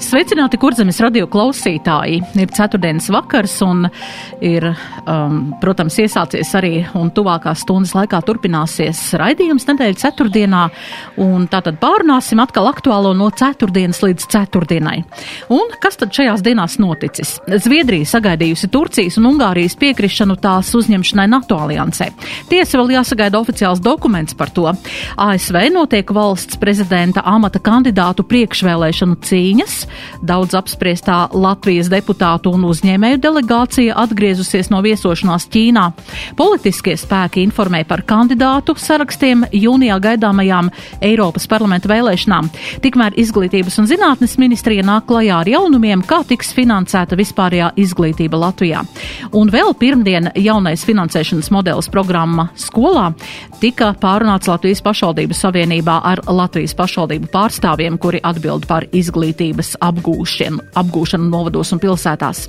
[0.00, 2.22] Sveicināti, kurzemes radio klausītāji!
[2.40, 3.82] Ir ceturtdienas vakars un
[4.40, 4.64] ir,
[5.04, 10.62] um, protams, iesācies arī un tuvākās stundas laikā turpināsies raidījums nedēļa ceturtdienā.
[11.20, 15.02] Un tātad pārunāsim atkal aktuālo no ceturtdienas līdz ceturtdienai.
[15.52, 17.34] Un kas tad šajās dienās noticis?
[17.60, 22.08] Zviedrija sagaidījusi Turcijas un Ungārijas piekrišanu tās uzņemšanai NATO aliansē.
[22.48, 24.64] Tiesa vēl jāsagaida oficiāls dokuments par to.
[25.20, 29.80] ASV notiek valsts prezidenta amata kandidātu priekšvēlēšanu cīņas.
[30.22, 35.86] Daudz apspriestā Latvijas deputātu un uzņēmēju delegācija atgriezusies no viesošanās Ķīnā.
[36.38, 40.70] Politiskie spēki informē par kandidātu sarakstiem jūnijā gaidāmajām
[41.04, 42.50] Eiropas parlamenta vēlēšanām.
[42.84, 48.84] Tikmēr Izglītības un zinātnes ministrija nāk klajā ar jaunumiem, kā tiks finansēta vispārējā izglītība Latvijā.
[49.36, 53.10] Un vēl pirmdien jaunais finansēšanas modelis programma skolā
[53.60, 61.28] tika pārunāts Latvijas pašvaldību savienībā ar Latvijas pašvaldību pārstāvjiem, kuri atbild par izglītības apgūšanu, apgūšanu
[61.30, 62.46] novados un pilsētās.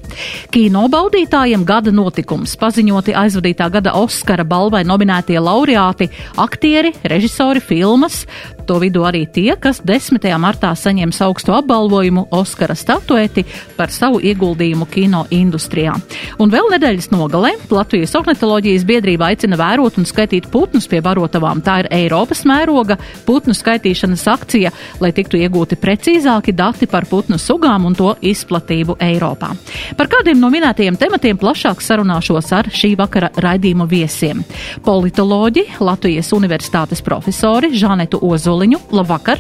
[0.54, 6.10] Kino baudītājiem gada notikums paziņoti aizvadītā gada Oskara balvai nominētie laureāti-
[6.46, 8.26] aktieri, režisori, filmas,
[8.68, 10.26] to vidū arī tie, kas 10.
[10.42, 13.44] martā saņems augstu apbalvojumu Oskara statueti
[13.78, 15.94] par savu ieguldījumu kino industrijā.
[16.42, 21.62] Un vēl nedēļas nogalē Latvijas ornitoloģijas biedrība aicina vērot un skaitīt putnus pie barotavām.
[21.66, 27.88] Tā ir Eiropas mēroga putnu skaitīšanas akcija, lai tiktu iegūti precīzāki dati par putnu sugām
[27.90, 29.52] un to izplatību Eiropā.
[29.98, 34.44] Par kādiem no minētajiem tematiem plašāk sarunāšos ar šī vakara raidījuma viesiem.
[34.86, 38.80] Politoloģi, Latvijas Universitātes profesori Žanetu Ozoliņu.
[38.92, 39.40] Labvakar!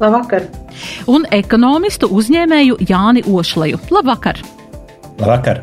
[0.00, 0.44] Labvakar!
[1.08, 3.80] Un ekonomistu uzņēmēju Jāni Ošleju.
[3.90, 4.40] Labvakar!
[5.20, 5.60] Labvakar!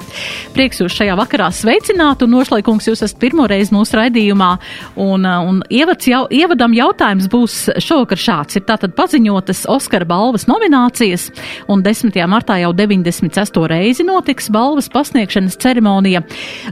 [0.53, 4.49] Prieks jūs šajā vakarā sveicināt, un nošlaikungs jūs esat pirmo reizi mūsu raidījumā,
[5.01, 8.59] un, un ievads jau, ievadam jautājums būs šovakar šāds.
[8.59, 11.29] Ir tātad paziņotas Oskara balvas nominācijas,
[11.73, 12.13] un 10.
[12.29, 13.57] martā jau 96.
[13.71, 16.21] reizi notiks balvas pasniegšanas ceremonija.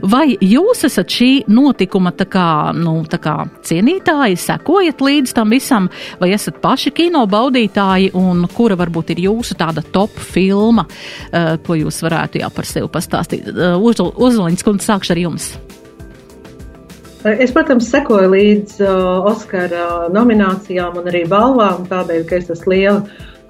[0.06, 2.46] Vai jūs esat šī notikuma tā kā,
[2.76, 3.36] nu, tā kā
[3.66, 5.90] cienītāji, sekojat līdz tam visam,
[6.22, 11.78] vai esat paši kino baudītāji, un kura varbūt ir jūsu tāda top filma, uh, ko
[11.82, 13.48] jūs varētu jā par sevi pastāstīt.
[13.50, 15.50] Uzliņas kundze, sākšu ar jums.
[17.26, 23.00] Es, protams, sekoju līdz uh, Oskara nominācijām un arī balvām, tādēļ, ka es esmu liela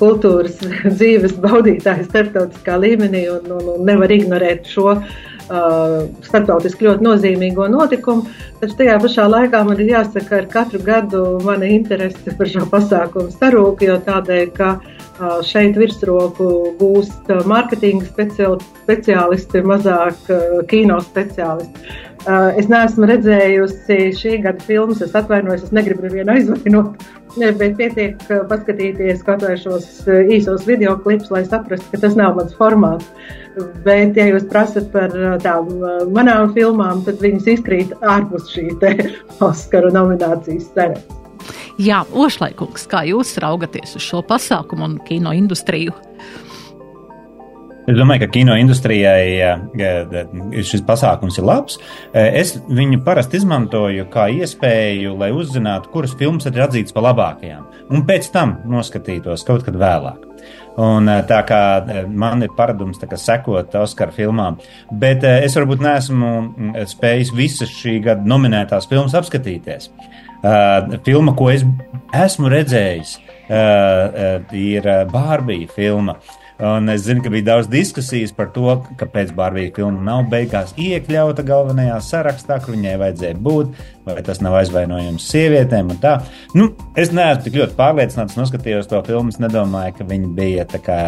[0.01, 0.63] kultūras
[0.97, 5.11] dzīves baudītāja starptautiskā līmenī un, un, un nevar ignorēt šo uh,
[5.47, 8.27] starptautiski ļoti nozīmīgo notikumu.
[8.61, 12.65] Taču tajā pašā laikā man ir jāsaka, ka ar katru gadu mana interese par šo
[12.73, 21.97] pasākumu sarūk, jo tādēļ, ka uh, šeit virsroku gūst mārketinga speciālisti, mazāk uh, kino speciālisti.
[22.27, 27.05] Uh, es neesmu redzējusi šī gada filmas, es atvainojos, es negribu nevienu aizvainot,
[27.39, 29.87] bet pietiek paskatīties kaut vai šos
[30.35, 33.07] īsos video klipus, lai saprastu, ka tas nav mans formāts.
[33.87, 35.15] Bet, ja jūs prasat par
[35.45, 35.71] tām
[36.13, 38.67] manām filmām, tad viņas izkrīt ārpus šī
[39.47, 41.23] Oskara nominācijas saraksta.
[41.77, 45.93] Jā, Ošlaikungs, kā jūs raugaties uz šo pasākumu un kino industriju?
[47.87, 49.39] Es domāju, ka kino industrijai
[50.67, 51.77] šis pasākums ir labs.
[52.13, 58.03] Es viņu parasti izmantoju kā iespēju, lai uzzinātu, kuras filmas ir atzītas par labākajām, un
[58.09, 60.25] pēc tam noskatītos kaut kad vēlāk.
[60.83, 61.61] Un, tā kā
[62.11, 64.59] man ir paradums kā, sekot Oskara filmām,
[64.91, 66.33] bet es varbūt neesmu
[66.91, 69.89] spējis visas šī gada nominētās filmas apskatīties.
[71.07, 71.63] Filma, ko es
[72.15, 73.15] esmu redzējis,
[74.59, 76.19] ir Bārbija filma.
[76.19, 80.73] Uh, Un es zinu, ka bija daudz diskusijas par to, kāpēc Barbija filma nav beigās
[80.81, 83.75] iekļauta galvenajā sarakstā, kur viņai vajadzēja būt,
[84.07, 85.93] vai tas nav aizvainojums sievietēm.
[86.57, 91.01] Nu, es neesmu tik ļoti pārliecināts, noskatījos to filmu, nedomāju, ka viņa bija kā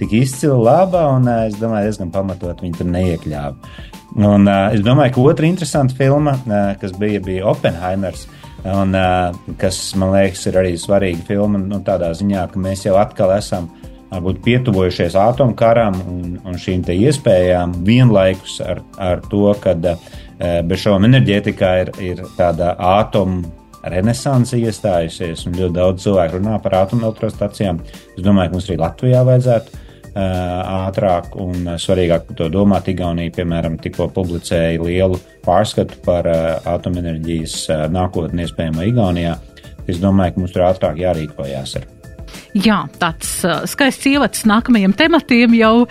[0.00, 3.72] tik izcili laba, un es domāju, diezgan pamatot viņa tur neiekļāva.
[4.20, 8.26] Un uh, es domāju, ka otra interesanta filma, uh, kas bija, bija Oppenheimers.
[8.68, 12.98] Un, uh, kas man liekas, ir arī svarīga filma, nu, tādā ziņā, ka mēs jau
[13.00, 13.70] atkal esam
[14.10, 21.06] varbūt pietuvojušies atomkaram un, un šīm iespējām vienlaikus ar, ar to, ka eh, bez šaubām
[21.10, 23.44] enerģētikā ir, ir tāda atomu
[23.80, 27.80] renesanse iestājusies, un ļoti daudz cilvēku runā par atomelektrostacijām.
[28.16, 32.88] Es domāju, ka mums arī Latvijā vajadzētu ātrāk un svarīgāk par to domāt.
[32.90, 36.26] Igaunija, piemēram, tikko publicēja lielu pārskatu par
[36.66, 39.38] atomenerģijas nākotni iespējamo Igaunijā.
[39.88, 41.78] Es domāju, ka mums tur ātrāk jārīkojas.
[41.80, 41.99] Ar.
[42.50, 45.84] Jā, tāds uh, skaists ievads nākamajiem tematiem jau,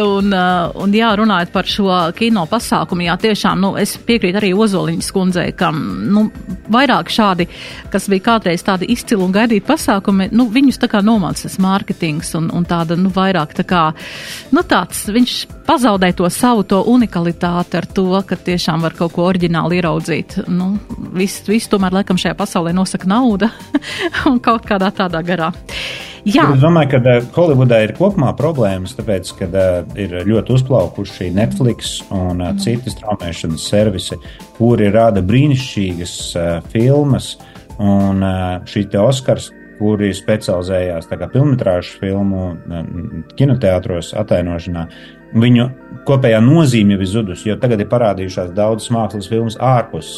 [0.00, 4.54] un, uh, un jā, runājot par šo kino pasākumu, jā, tiešām, nu, es piekrītu arī
[4.56, 6.26] Ozoliņas kundzei, ka, nu,
[6.72, 7.48] vairāk šādi,
[7.92, 12.48] kas bija kādreiz tādi izcili un gaidīti pasākumi, nu, viņus tā kā nomācis mārketings un,
[12.56, 13.84] un tāda, nu, vairāk tā kā,
[14.56, 15.36] nu, tāds, viņš
[15.68, 20.40] pazaudē to savu to unikalitāti ar to, ka tiešām var kaut ko oriģināli ieraudzīt.
[20.48, 20.72] Nu,
[21.12, 23.52] viss, viss tomēr, laikam, šajā pasaulē nosaka nauda
[24.30, 25.52] un kaut kādā tādā garā.
[26.26, 26.48] Jā.
[26.56, 32.00] Es domāju, ka uh, Holivudā ir kopumā problēmas, tāpēc, ka uh, ir ļoti uzplaukuši Netflix
[32.10, 34.18] un uh, citi straumēšanas servisi,
[34.56, 36.16] kuri rada brīnišķīgas
[36.72, 37.36] filmas.
[37.76, 38.24] Un
[38.64, 42.46] šī te Oskars, kuri specializējās filmu filmu
[43.36, 44.86] kinoteātros attēlošanā,
[45.36, 45.68] viņu
[46.08, 50.14] kopējā nozīme jau ir zudusi, jo tagad ir parādījušās daudzas mākslas filmas ārpus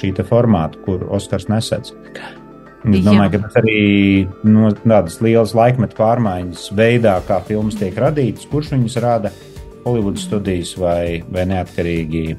[0.00, 1.92] šī formāta, kur Oskars nesedz.
[2.82, 3.30] Es domāju, Jā.
[3.36, 3.78] ka tas arī
[4.48, 9.32] no tādas lielas laikmetu pārmaiņas veidā, kā filmas tiek radītas, kurš viņas rada.
[9.82, 12.36] Holivudas studijas vai, vai neatkarīgi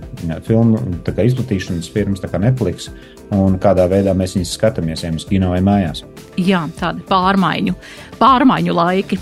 [0.47, 2.87] filmu izplatīšanas firmas, tā kā Netflix,
[3.35, 6.05] un kādā veidā mēs viņus skatāmies, ja mums kino vai mājās.
[6.39, 7.75] Jā, tādi pārmaiņu,
[8.21, 9.19] pārmaiņu laiki.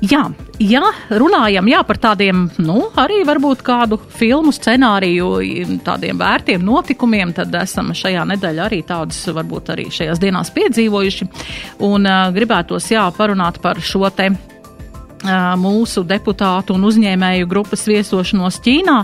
[0.00, 0.22] Jā,
[0.64, 0.80] ja
[1.12, 5.28] runājam jā, par tādiem, nu, arī varbūt kādu filmu scenāriju,
[5.84, 11.28] tādiem vērtiem notikumiem, tad esam šajā nedēļā arī tādus varbūt arī šajās dienās piedzīvojuši.
[11.84, 14.30] Un uh, gribētos, jā, parunāt par šo te
[15.60, 18.96] mūsu deputātu un uzņēmēju grupas viesošanos Ķīnā.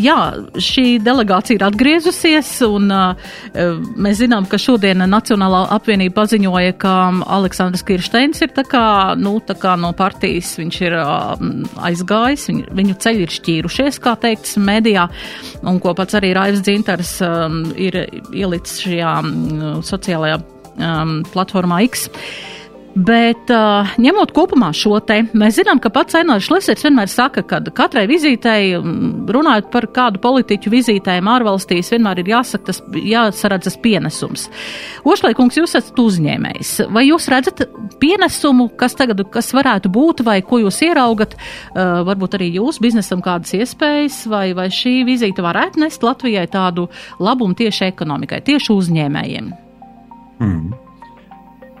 [0.00, 0.18] Jā,
[0.56, 2.88] šī delegācija ir atgriezusies, un
[4.00, 6.94] mēs zinām, ka šodien Nacionālā apvienība paziņoja, ka
[7.38, 8.84] Aleksandrs Kirsteins ir tā kā,
[9.20, 14.56] nu, tā kā no partijas viņš ir aizgājis, viņu, viņu ceļi ir šķīrušies, kā teikts
[14.60, 15.08] medijā,
[15.60, 17.18] un ko pats arī Raivs Dzintars
[17.76, 18.00] ir
[18.32, 19.12] ielicis šajā
[19.90, 20.40] sociālajā
[21.34, 22.08] platformā X.
[22.90, 27.60] Bet, uh, ņemot kopumā šo te, mēs zinām, ka pats Enārs Šlesers vienmēr saka, ka
[27.76, 28.72] katrai vizītei,
[29.30, 34.48] runājot par kādu politiķu vizītēm ārvalstīs, vienmēr ir jāsaka, tas jāsaredz tas pienesums.
[35.06, 36.72] Ošlaikungs, jūs esat uzņēmējs.
[36.90, 37.62] Vai jūs redzat
[38.02, 43.22] pienesumu, kas tagad, kas varētu būt, vai ko jūs ieraugat, uh, varbūt arī jūs biznesam
[43.22, 46.90] kādas iespējas, vai, vai šī vizīte varētu nest Latvijai tādu
[47.22, 49.58] labumu tieši ekonomikai, tieši uzņēmējiem?
[50.40, 50.89] Mm.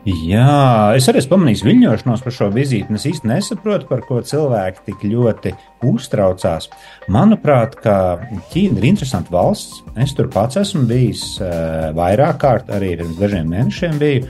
[0.08, 2.94] Jā, es arī pamanīju viļņošanos par šo vizīti.
[2.96, 5.52] Es īsti nesaprotu, par ko cilvēki tik ļoti
[5.90, 6.70] uztraucās.
[7.12, 9.82] Manuprāt, Ķīna ir interesanta valsts.
[10.00, 14.24] Es tur pats esmu bijis uh, vairāk kārt, arī pirms dažiem mēnešiem biju.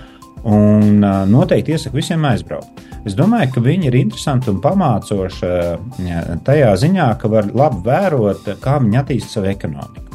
[0.50, 2.82] Un uh, noteikti iesaku visiem aizbraukt.
[3.06, 8.56] Es domāju, ka viņi ir interesanti un pamācoši uh, tajā ziņā, ka var labi vērot,
[8.58, 10.09] kā viņi attīsta savu ekonomiku.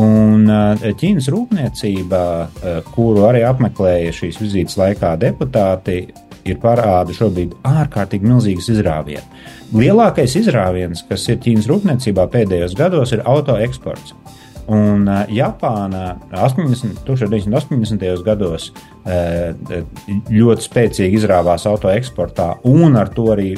[0.00, 6.00] Un eh, Ķīnas rūpniecība, eh, kuru arī apmeklēja šīs vizītes laikā deputāti,
[6.44, 9.28] ir parāda šobrīd ārkārtīgi milzīgas izrāviens.
[9.74, 14.16] Lielākais izrāviens, kas ir Ķīnas rūpniecībā pēdējos gados, ir auto eksports.
[14.64, 18.22] Un uh, Japāna 80, 1980.
[18.24, 18.70] gados
[19.04, 23.50] ļoti spēcīgi izrāvās auto eksportā, un ar to arī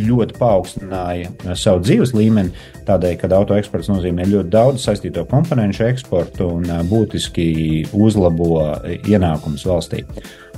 [0.00, 2.52] ļoti paaugstināja savu dzīves līmeni,
[2.86, 8.62] tādēļ, ka auto eksports nozīmē ļoti daudz saistīto komponentu eksportu un būtiski uzlabo
[9.02, 10.04] ienākumus valstī.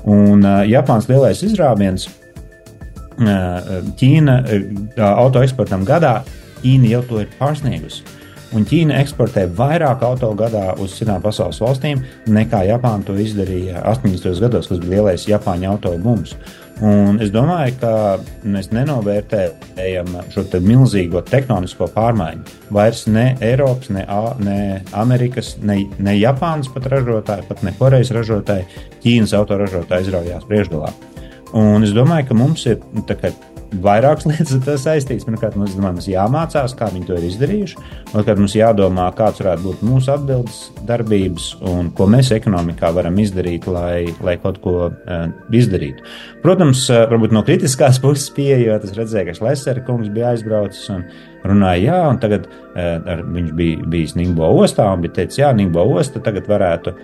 [0.05, 2.09] Un Japāns lielais izrāviens
[3.15, 4.33] Ķīna
[5.15, 6.19] auto eksportam gadā,
[6.65, 8.03] Ķīna jau to ir pārsniegusi.
[8.55, 14.41] Un Ķīna eksportē vairāk auto gadā uz citām pasaules valstīm nekā Japāna to izdarīja 80.
[14.43, 16.37] gados, kas bija lielais Japāņu auto bums.
[16.83, 17.91] Un es domāju, ka
[18.51, 22.57] mēs nenovērtējam šo te milzīgo tektonisko pārmaiņu.
[22.75, 28.11] Vairs ne Eiropas, ne, A, ne Amerikas, ne, ne Japānas pat ražotāji, pat ne Korejas
[28.17, 28.67] ražotāji,
[29.05, 30.91] Ķīnas autoražotāji izraujās priekšgalā.
[31.55, 32.83] Un es domāju, ka mums ir
[33.85, 35.27] vairākas lietas ar to saistītas.
[35.29, 37.81] Pirmkārt, mums, domāju, mums jāmācās, kā viņi to ir izdarījuši.
[38.13, 43.69] Otrkārt, mums jādomā, kāds varētu būt mūsu atbildes darbības un ko mēs ekonomikā varam izdarīt,
[43.71, 46.05] lai, lai kaut ko uh, izdarītu.
[46.45, 51.05] Protams, uh, varbūt no kritiskās puses pieejot, es redzēju, ka Šlesera kungs bija aizbraucis un
[51.45, 55.85] runāja, jā, un tagad uh, viņš bija bijis Ningbo ostā un bija teicis, jā, Ningbo
[55.99, 56.95] osta tagad varētu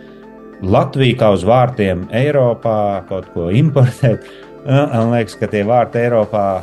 [0.61, 4.27] Latviju kā uz vārtiem Eiropā kaut ko importēt.
[4.67, 6.63] Man liekas, ka tie vārti Eiropā,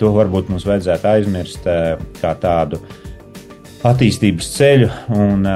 [0.00, 1.64] to varbūt mums vajadzētu aizmirst
[2.20, 2.80] kā tādu
[3.88, 5.46] attīstības ceļu, un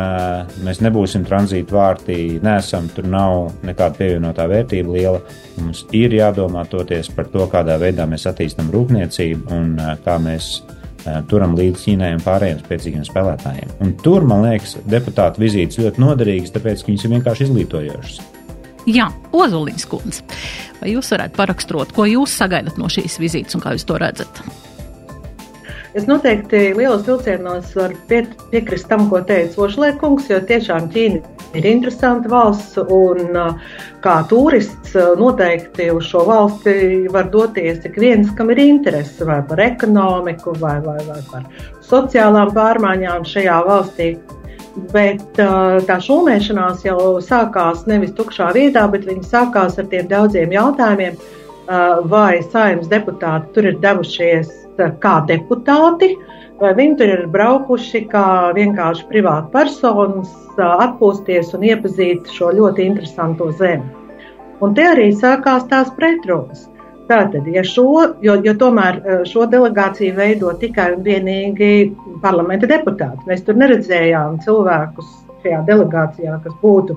[0.67, 5.21] mēs nebūsim tranzīta vārtī, nesam, tur nav nekāda pievienotā vērtība liela.
[5.61, 10.57] Mums ir jādomā toties par to, kādā veidā mēs attīstam rūpniecību un kā mēs
[11.31, 13.77] turam līdz Ķīnai un pārējiem spēcīgiem spēlētājiem.
[13.85, 18.25] Un tur, man liekas, deputātu vizītes ļoti noderīgas, tāpēc, ka viņas ir vienkārši izglītojošas.
[18.87, 20.23] Jā, Ozoliņš kundze,
[20.79, 24.43] vai jūs varētu paraksturot, ko jūs sagaidat no šīs vizītes un kā jūs to redzat?
[25.97, 28.21] Es noteikti lielos vilcienos varu pie,
[28.53, 33.39] piekrist tam, ko teica Ošlēkungs, jo tiešām Ķīna ir interesanta valsts un
[34.05, 39.63] kā turists noteikti uz šo valsti var doties ik viens, kam ir interese vai par
[39.65, 41.49] ekonomiku vai, vai, vai par
[41.87, 44.13] sociālām pārmaiņām šajā valstī.
[44.93, 51.17] Bet tā šūmēšanās jau sākās nevis tukšā vietā, bet viņi sākās ar tiem daudziem jautājumiem,
[52.13, 54.53] vai saimnes deputāti tur ir devušies
[55.01, 56.13] kā deputāti,
[56.61, 63.51] vai viņi tur ir braukuši kā vienkārši privāti personas, atpūsties un iepazīt šo ļoti interesanto
[63.57, 63.89] zemi.
[64.61, 66.69] Un te arī sākās tās pretrunas.
[67.07, 67.87] Tātad, ja šo,
[68.25, 68.97] jo, jo tomēr
[69.31, 71.69] šo delegāciju veido tikai un vienīgi
[72.23, 75.13] parlamenta deputāti, mēs tur neredzējām cilvēkus
[75.45, 76.97] šajā delegācijā, kas būtu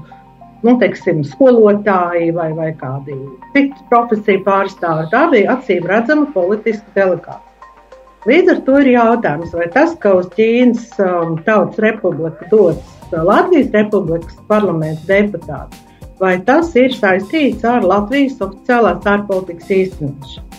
[0.65, 3.19] nu, teiksim, skolotāji vai, vai kādi
[3.53, 5.11] citi profesiju pārstāvji.
[5.13, 7.45] Tā bija acīm redzama politiska delegācija.
[8.27, 13.71] Līdz ar to ir jautājums, vai tas, ka uz Ķīnas um, Tautas Republika dodas Latvijas
[13.73, 15.79] Republikas parlamenta deputāts,
[16.19, 20.49] vai tas ir saistīts ar Latvijas oficiālās ārpolitikas īstenošanu?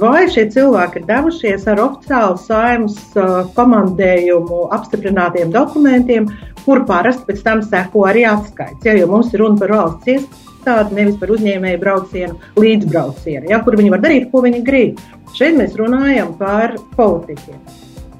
[0.00, 6.26] Vai šie cilvēki ir devušies ar oficiālu saimnes uh, komandējumu apstiprinātiem dokumentiem,
[6.64, 8.82] kur parasti pēc tam seko arī atskaits?
[8.82, 13.78] Ja, jo mums ir runa par valsts iestādi, nevis par uzņēmēju braucienu, līdzbraucienu, ja, kur
[13.78, 15.04] viņi var darīt, ko viņi grib.
[15.38, 17.62] Šeit mēs runājam par politiķiem.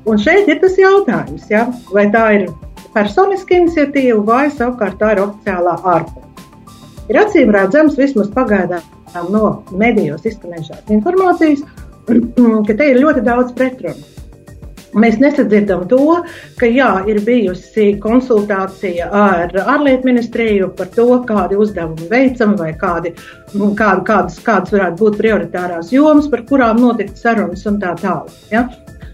[0.07, 1.65] Un šeit ir tas jautājums, ja?
[1.91, 2.47] vai tā ir
[2.95, 6.34] personiska iniciatīva vai savukārt tā ir oficiālā ārpolitika.
[7.13, 11.63] Ir acīm redzams, vismaz pagaidām no medijos izskanējušās informācijas,
[12.69, 14.11] ka te ir ļoti daudz pretrunu.
[14.95, 16.21] Mēs nesadzirdam to,
[16.61, 23.11] ka jā, ir bijusi konsultācija ar ārlietu ministriju par to, kādi uzdevumi veicami vai kādi,
[23.59, 28.31] nu, kādi, kādas, kādas varētu būt prioritārās jomas, par kurām notikt sarunas un tā tālāk.
[28.55, 28.69] Ja?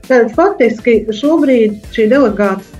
[0.04, 2.79] Tad faktiski šobrīd šī delegācija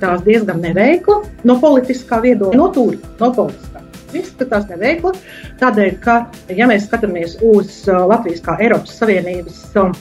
[0.00, 3.84] tās diezgan neveikla no politiskā viedokļa, no tūri, no politiskā.
[4.16, 5.12] Izskatās neveikla.
[5.60, 6.16] Tādēļ, ka,
[6.58, 9.92] ja mēs skatāmies uz uh, Latvijas kā Eiropas Savienības um,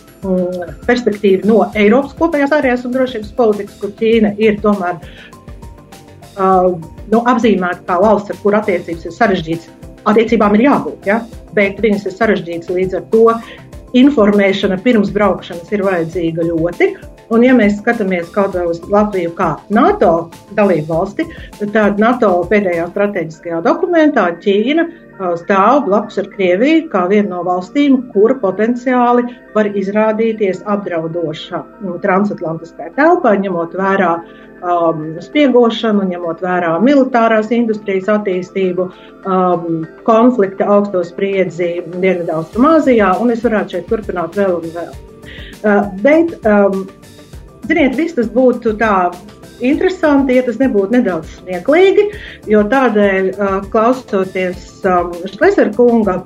[0.87, 4.97] perspektīvu no Eiropas kopējās ārējās un drošības politikas, kur Ķīna ir tomēr
[6.39, 6.71] uh,
[7.11, 9.69] nu, apzīmēta kā valsts, ar kuru attiecības ir sarežģītas,
[10.09, 11.21] attiecībām ir jābūt, ja?
[11.57, 13.25] bet viņas ir sarežģītas līdz ar to.
[13.99, 16.91] Informēšana pirms braukšanas ir vajadzīga ļoti,
[17.29, 21.27] Un, ja mēs skatāmies kaut vai uz Latviju kā NATO dalību valsti,
[21.75, 24.87] tad NATO pēdējā strateģiskajā dokumentā Ķīna
[25.37, 31.63] stāv blakus ar Krieviju kā vienu no valstīm, kura potenciāli var izrādīties apdraudoša
[32.03, 34.13] transatlantiskai telpai, ņemot vērā
[34.63, 38.87] um, spiegošanu, ņemot vērā militārās industrijas attīstību,
[39.25, 44.95] um, konflikta augsto spriedzi Dienvidaustrumāzijā, un es varētu šeit turpināt vēl un vēl.
[45.59, 46.85] Uh, bet um,
[47.69, 49.11] Ziniet, viss tas būtu tā
[49.61, 52.07] interesanti, ja tas nebūtu nedaudz smieklīgi,
[52.49, 53.27] jo tādēļ,
[53.69, 54.79] klausoties
[55.29, 56.23] Šlesera kunga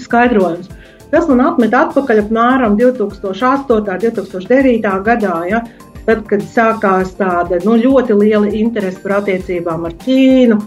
[0.00, 0.70] skaidrojums,
[1.12, 3.76] tas man atmet atpakaļ apmēram 2008.
[3.76, 4.94] un 2009.
[5.04, 5.36] gadā.
[5.50, 5.60] Ja,
[6.06, 10.58] tad, kad sākās tāda nu, ļoti liela interese par attiecībām ar Ķīnu,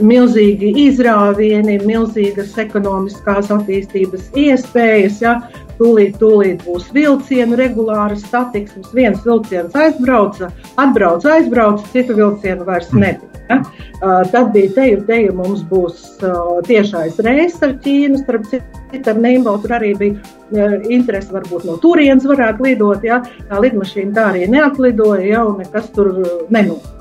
[0.00, 5.40] milzīgi izrāvieni, milzīgas ekonomiskās attīstības iespējas, ja,
[5.80, 8.92] tūlīt, tūlīt būs vilcienu regulāras satiksmes.
[8.96, 13.30] Viens vilciens aizbrauca, atbrauca, aizbrauca, citu vilcienu vairs nebija.
[13.50, 13.56] Ja?
[14.00, 19.10] Uh, tad bija te, te ja mums būs uh, tiešais reizes ar Ķīnu, starp citu
[19.10, 19.56] ar Nīmbu.
[19.64, 23.04] Tur arī bija uh, interese, varbūt no turienes varētu lidot.
[23.06, 23.20] Ja?
[23.50, 25.44] Tā lidmašīna tā arī neatlidoja, ja?
[25.48, 26.14] un nekas tur
[26.48, 26.96] nenotika.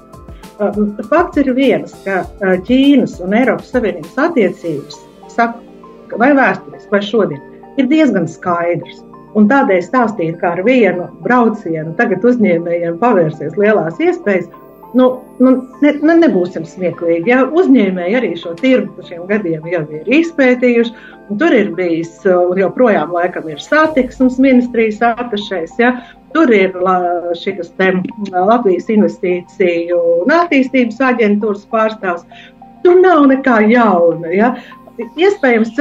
[1.07, 2.25] Fakts ir viens, ka
[2.67, 4.97] Ķīnas un Eiropas Savienības attiecības,
[5.31, 5.61] saka,
[6.19, 7.45] vai vēsturiski, vai šodien,
[7.79, 9.03] ir diezgan skaidrs.
[9.37, 14.47] Un tādēļ stāstīt, kā ar vienu braucienu tagad uzņēmējiem pavērsies lielās iespējas,
[14.97, 15.05] nu,
[15.37, 17.29] nu, ne, ne, nebūsim smieklīgi.
[17.29, 17.43] Ja?
[17.45, 20.95] Uzņēmēji arī šo tirgu par šiem gadiem jau ir izpētījuši.
[21.39, 25.75] Tur ir bijis, un joprojām laikam ir satiksmes ministrijas atašais.
[25.81, 25.93] Ja?
[26.33, 26.73] Tur ir
[27.37, 27.69] šis
[28.33, 32.25] Latvijas investīciju un attīstības aģentūras pārstāvs.
[32.81, 34.33] Tur nav nekā jauna.
[34.33, 34.53] Ja?
[34.99, 35.73] Iespējams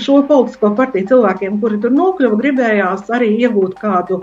[0.00, 4.22] šo politisko partiju cilvēkiem, kuri tur nokļuva, gribējās arī iegūt kādu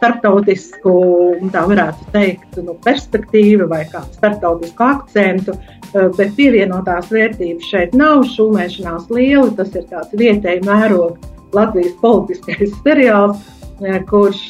[0.00, 0.92] starptautisku,
[1.52, 5.56] tā varētu teikt, nu, perspektīvu vai kādu starptautisku akcentu,
[5.92, 8.24] bet pievienotās vērtības šeit nav.
[8.32, 11.18] Šūmēšanās liela, tas ir tāds vietēji mēroga
[11.56, 13.42] Latvijas politiskais seriāls
[14.10, 14.40] kurš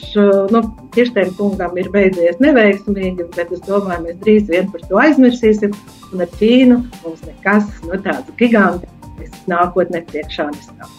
[0.51, 0.63] nu,
[0.95, 5.77] Kirstēna kungam ir beidzies neveiksmīgi, bet es domāju, mēs drīz vien par to aizmirsīsim.
[6.11, 10.99] Un ar Ķīnu mums nekas no nu, tāds gigantisks nākotnē priekšā nestāv.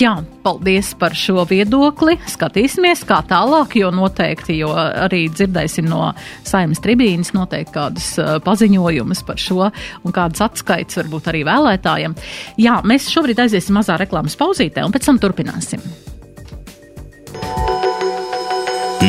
[0.00, 2.16] Jā, paldies par šo viedokli.
[2.32, 6.08] Skatīsimies, kā tālāk, jo noteikti, jo arī dzirdēsim no
[6.46, 8.08] saimnes tribīnas noteikti kādus
[8.46, 12.16] paziņojumus par šo un kādas atskaits varbūt arī vēlētājiem.
[12.64, 15.84] Jā, mēs šobrīd aiziesim mazā reklāmas pauzītē un pēc tam turpināsim.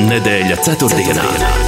[0.05, 1.64] Nedēļa ceturtdienā.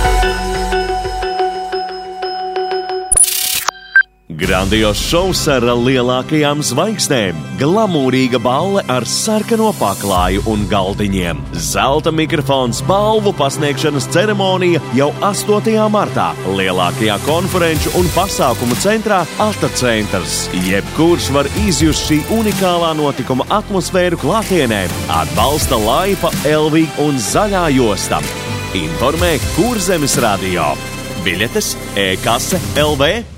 [4.27, 13.31] Grandios šovs ar lielākajām zvaigznēm, glamūrīga balle ar sarkano paklāju un galdiņiem, zelta mikrofons, balvu
[13.39, 15.77] pasniegšanas ceremonija jau 8.
[15.93, 20.49] martā lielākajā konferenču un pasākumu centrā Alta centrs.
[20.67, 24.81] Jebkurš var izjust šī unikālā notikuma atmosfēru klātienē,
[25.21, 28.19] atbalsta laipa, elvīga un zaļā josta.
[28.75, 30.73] Informē Kurzemes radio.
[31.23, 33.36] Biļetes e-kase LV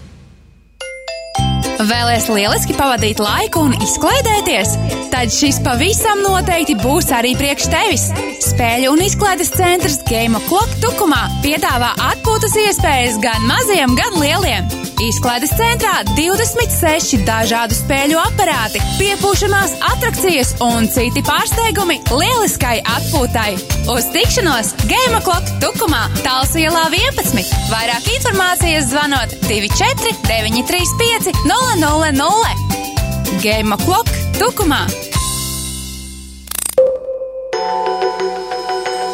[1.79, 4.73] Vēlēs lieliski pavadīt laiku un izklaidēties?
[5.13, 8.03] Tad šis pavisam noteikti būs arī priekš tevis.
[8.49, 14.88] Spēļu un izklaides centrs Game Clock Tukumā piedāvā atpūtas iespējas gan maziem, gan lieliem.
[14.99, 23.53] Izklaides centrā 26 dažādu spēļu aparāti, piepūšanās atrakcijas un citi pārsteigumi lieliskai atpūtai.
[23.95, 27.47] Uz tikšanos Game Clock Tukumā, Talsielā 11.
[27.71, 32.13] Vairāk informācijas zvanot 24 935 0.
[32.19, 34.83] 000 Game Clock Tukumā.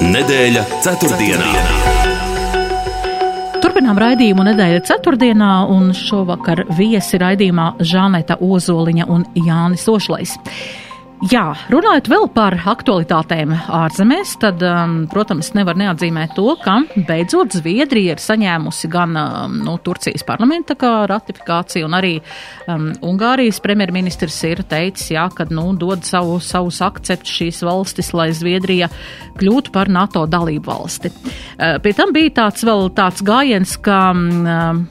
[0.01, 1.84] Nedēļa ceturtdienā.
[3.63, 10.35] Turpinām raidījumu nedēļa ceturtdienā, un šovakar viesi raidījumā Žaneta Ozoliņa un Jānis Ošlais.
[11.23, 18.17] Jā, runājot vēl par aktualitātēm ārzemēs, tad, um, protams, nevar neatzīmēt to, ka beidzot Zviedrija
[18.17, 20.75] ir saņēmusi gan um, nu, Turcijas parlamenta
[21.07, 22.11] ratifikāciju, un arī
[22.67, 28.27] um, Ungārijas premjerministrs ir teicis, jā, ka nu, dod savu, savus akceptus šīs valstis, lai
[28.35, 28.91] Zviedrija
[29.39, 31.13] kļūtu par NATO dalību valsti.
[31.15, 34.83] Uh, pie tam bija tāds vēl tāds gājiens, ka um,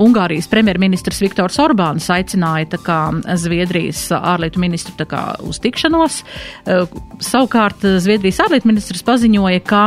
[0.00, 2.98] Ungārijas premjerministrs Viktors Orbāns aicināja kā,
[3.40, 6.22] Zviedrijas ārlietu ministru kā, uz tikšanos.
[6.66, 9.82] Eh, savukārt Zviedrijas ārlietu ministrs paziņoja, ka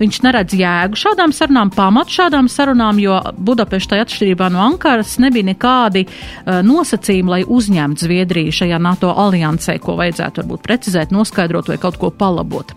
[0.00, 6.06] viņš neredz jēgu šādām sarunām, pamatu šādām sarunām, jo Budapeštai atšķirībā no Ankaras nebija nekādi
[6.06, 11.98] uh, nosacījumi, lai uzņemtu Zviedriju šajā NATO aliansē, ko vajadzētu varbūt precizēt, noskaidrot vai kaut
[12.00, 12.74] ko palabot.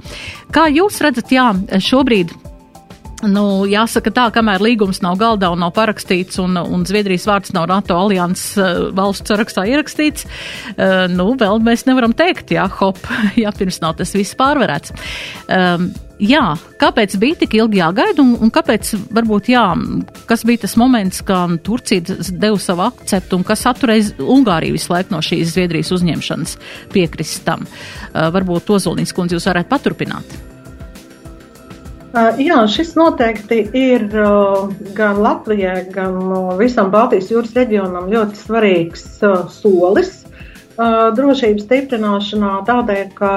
[0.56, 1.52] Kā jūs redzat, jā,
[1.84, 2.34] šobrīd
[3.28, 7.68] Nu, jāsaka tā, kamēr līgums nav galdā un nav parakstīts un, un Zviedrijas vārds nav
[7.68, 10.28] NATO alianses uh, valsts sarakstā ierakstīts,
[10.78, 13.02] uh, nu, vēl mēs nevaram teikt, jā, hop,
[13.44, 14.96] jā, pirms nav tas viss pārvarēts.
[15.52, 15.90] Um,
[16.24, 16.46] jā,
[16.80, 19.66] kāpēc bija tik ilgi jāgaida un, un kāpēc, varbūt, jā,
[20.30, 25.18] kas bija tas moments, kā Turcija deva savu akceptu un kas atturēja Ungāriju visu laiku
[25.18, 26.56] no šīs Zviedrijas uzņemšanas
[26.96, 27.68] piekrist tam?
[28.14, 30.40] Uh, varbūt Ozolīns kundze jūs varētu paturpināt.
[32.10, 34.08] Jā, šis noteikti ir
[34.98, 36.16] gan Latvijai, gan
[36.58, 39.04] visam Baltijas jūras reģionam ļoti svarīgs
[39.54, 40.16] solis
[40.80, 43.34] drošības stiprināšanā, tādēļ, ka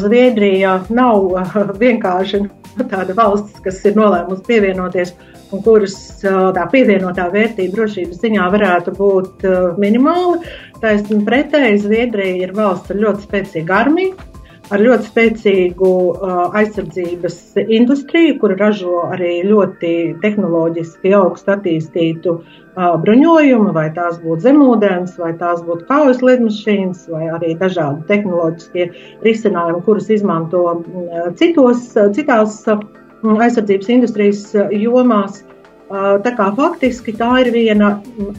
[0.00, 1.28] Zviedrija nav
[1.78, 2.40] vienkārši
[2.90, 5.14] tāda valsts, kas ir nolēmusi pievienoties
[5.54, 9.46] un kuras tā pievienotā vērtība drošības ziņā varētu būt
[9.78, 10.40] minimāla.
[10.82, 14.18] Taisnība pretēji, Zviedrija ir valsts ar ļoti spēcīgu armiju
[14.74, 23.72] ar ļoti spēcīgu uh, aizsardzības industriju, kur ražo arī ļoti tehnoloģiski augstu attīstītu uh, bruņojumu,
[23.76, 28.88] vai tās būtu zemūdens, vai tās būtu kaujas lidmašīnas, vai arī dažādi tehnoloģiskie
[29.26, 35.42] risinājumi, kurus izmanto uh, citos, citās aizsardzības industrijas jomās.
[35.88, 37.94] Tā kā faktiski tā ir viena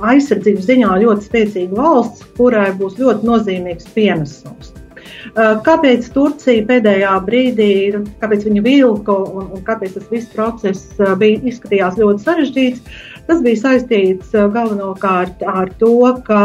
[0.05, 4.69] aizsardzības ziņā ļoti spēcīga valsts, kurai būs ļoti nozīmīgs pienesums.
[5.19, 7.71] Eh, kāpēc Turcija pēdējā brīdī,
[8.21, 12.99] kāpēc viņa vilka un, un kāpēc tas viss process eh, bija izskatījās ļoti sarežģīts?
[13.27, 16.43] Tas bija saistīts eh, galvenokārt ar to, ka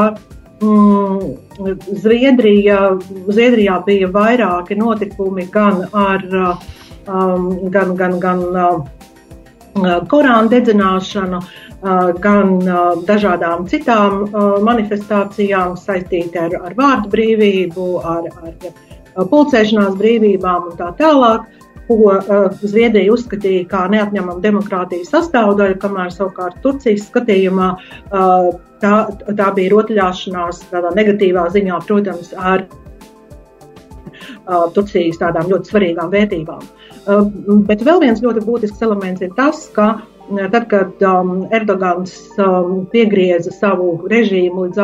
[0.60, 1.70] mm,
[2.02, 2.80] Zviedrija,
[3.30, 8.44] Zviedrijā bija vairāki notikumi gan ar um, gan, gan, gan,
[9.74, 11.40] Korāna dedzināšanu,
[12.24, 12.54] gan
[13.04, 14.22] dažādām citām
[14.64, 21.44] manifestācijām saistītām ar, ar vārdu brīvību, ar, ar pulcēšanās brīvībām un tā tālāk
[21.88, 22.22] ko uh,
[22.62, 27.80] Zviedrija uzskatīja par neatņemamu demokrātijas sastāvdaļu, kamēr savukārt Turcijas skatījumā uh,
[28.82, 28.94] tā,
[29.28, 36.62] tā bija rotaļāšanās tādā negatīvā ziņā, protams, ar uh, Turcijas tādām ļoti svarīgām vērtībām.
[37.04, 37.22] Uh,
[37.68, 39.86] bet vēl viens ļoti būtisks elements ir tas, ka
[40.24, 44.80] Tad, kad um, Erdogans um, piegrieza savu režīmu līdz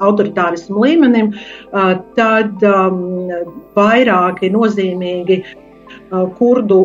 [0.00, 3.00] autoritārismu līmenim, uh, tad um,
[3.78, 5.40] vairāki nozīmīgi
[6.38, 6.76] kurdu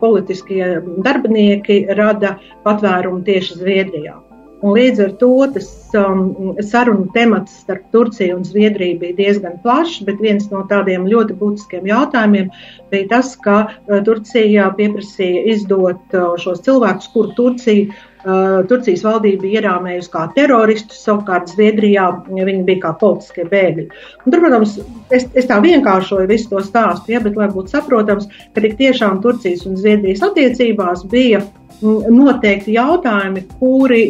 [0.00, 0.66] politiskie
[1.04, 4.18] darbinieki rada patvērumu tieši Zviedrijā.
[4.64, 5.66] Un līdz ar to tas
[5.98, 11.36] um, sarunu temats starp Turciju un Zviedriju bija diezgan plašs, bet viens no tādiem ļoti
[11.36, 12.48] būtiskiem jautājumiem
[12.94, 17.92] bija tas, ka uh, Turcija pieprasīja izdot uh, šos cilvēkus, kuru Turcija,
[18.24, 23.88] uh, Turcijas valdība ierāmējusi kā teroristus, savukārt Zviedrijā viņi bija kā politiskie bēgļi.
[24.24, 24.78] Un, tur, protams,
[25.12, 29.20] es, es tā vienkāršoju visu to stāstu, ja, bet lai būtu saprotams, ka tik tiešām
[29.20, 31.44] Turcijas un Zviedrijas attiecībās bija
[31.82, 34.06] mm, noteikti jautājumi, kuri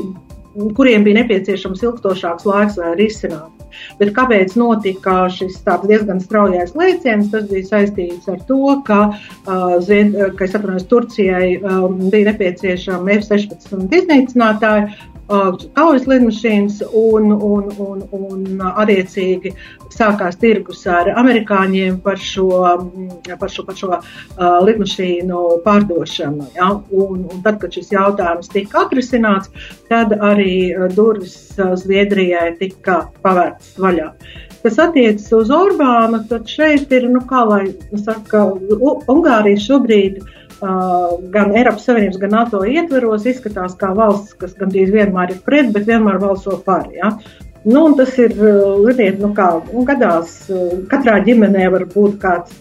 [0.76, 3.68] kuriem bija nepieciešams ilgstošāks laiks, lai risinātu.
[3.98, 7.32] Bet kāpēc notika šis diezgan straujais lēciens?
[7.32, 13.98] Tas bija saistīts ar to, ka, uh, Zied, ka atvainojos, Turcijai um, bija nepieciešama F-16
[13.98, 14.94] iznīcinātāji,
[15.28, 19.54] kaujas lidmašīnas, un, un, un, un attiecīgi
[19.94, 22.48] sākās tirgus ar amerikāņiem par šo,
[23.40, 26.48] par šo, par šo uh, lidmašīnu pārdošanu.
[26.58, 26.70] Ja?
[26.90, 29.52] Un, un tad, kad šis jautājums tika atrisināts,
[29.88, 34.10] tad arī durvis Zviedrijai tika pavērtas vaļā.
[34.64, 37.66] Kas attiecas uz Orbānu, tad šeit ir, nu, kā lai
[38.00, 38.46] saka,
[39.12, 45.34] Ungārija šobrīd uh, gan Eiropas Savienības, gan NATO ietveros izskatās kā valsts, kas gandrīz vienmēr
[45.34, 46.86] ir pret, bet vienmēr balso par.
[46.94, 47.14] Ja?
[47.64, 50.36] Nu, tas ir, ziniet, nu kā, nu, gadās,
[50.90, 52.58] katrā ģimenē var būt kāds,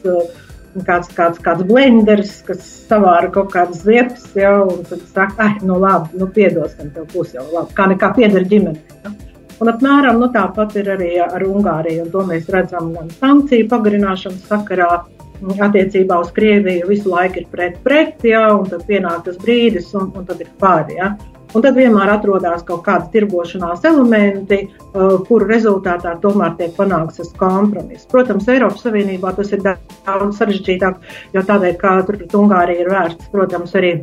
[0.88, 5.76] kāds, kāds, kāds blenders, kas savāra kaut kādas ziepes, ja, un tad saka, ah, nu
[5.84, 9.02] labi, nu piedosim, tev būs jau labi, kā nekā pieder ģimenei.
[9.04, 9.14] Ja.
[9.62, 14.48] Un apmēram nu, tāpat ir arī ar Ungāriju, un to mēs redzam gan sankciju pagarināšanas
[14.50, 14.90] sakarā,
[15.52, 20.12] attiecībā uz Krieviju visu laiku ir pret, pret, ja, un tad pienāk tas brīdis, un,
[20.16, 20.98] un tad ir pāri.
[21.00, 21.14] Ja.
[21.54, 27.30] Un tad vienmēr atrodas kaut kādi tirgošanās elementi, uh, kuru rezultātā tomēr tiek panākts tas
[27.38, 28.08] kompromiss.
[28.10, 30.98] Protams, Eiropas Savienībā tas ir daudz sarežģītāk,
[31.36, 33.94] jo tādēļ, kā tur pret Ungāriju ir vērsts, protams, arī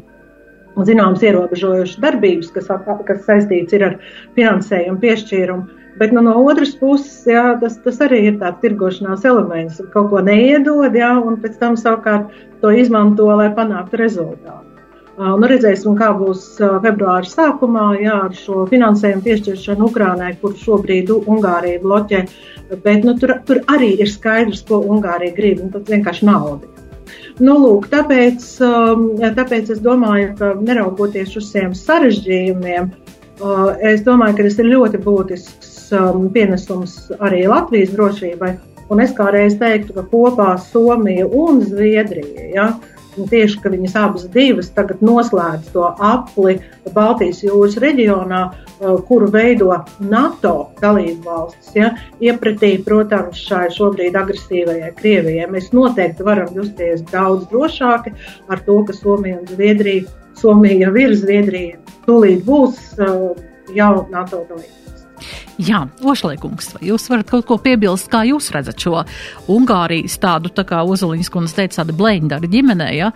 [0.87, 2.71] zināmas ierobežojošas darbības, kas,
[3.09, 3.99] kas saistīts ar
[4.39, 5.80] finansējumu piešķīrumu.
[5.99, 9.81] Bet nu, no otras puses, jā, tas, tas arī ir tāds tirgošanās elements.
[9.93, 12.31] Kaut ko neiedod, jā, un pēc tam savukārt
[12.63, 14.67] to izmanto, lai panāktu rezultātu.
[15.21, 16.45] Un redzēsim, kā būs
[16.81, 22.21] februāra sākumā jā, ar šo finansējumu piešķiršanu Ukrānai, kur šobrīd Ungārija bloķē.
[22.87, 25.61] Bet nu, tur, tur arī ir skaidrs, ko Ungārija grib.
[25.75, 26.71] Tas vienkārši nauda.
[27.41, 28.47] Nu, lūk, tāpēc,
[29.37, 32.89] tāpēc es domāju, ka neraugoties uz šiem sarežģījumiem,
[33.93, 38.55] es domāju, ka tas ir ļoti būtisks um, pienesums arī Latvijas drošībai.
[38.91, 42.49] Un es kā reiz teiktu, ka kopā Somija un Zviedrija.
[42.55, 42.71] Ja,
[43.11, 46.57] Tieši, ka viņas abas divas tagad noslēdz to apli
[46.95, 51.91] Baltijas jūras reģionā, uh, kuru veido NATO dalību valstis, ja,
[52.23, 55.51] iepratī, protams, šai šobrīd agresīvajai Krievijai.
[55.51, 58.15] Mēs noteikti varam justies daudz drošāki
[58.49, 60.07] ar to, ka Somija un Zviedrija,
[60.39, 63.33] Somija jau ir Zviedrija, tūlīt būs uh,
[63.75, 64.90] jau NATO dalība.
[65.61, 69.03] Jā, Ošlēkungs, vai jūs varat kaut ko piebilst, kā jūs redzat šo
[69.53, 73.11] Ungārijas tādu, tā kā Ozoliņas kundze teica, tādu blēņdaru ģimenē, ja?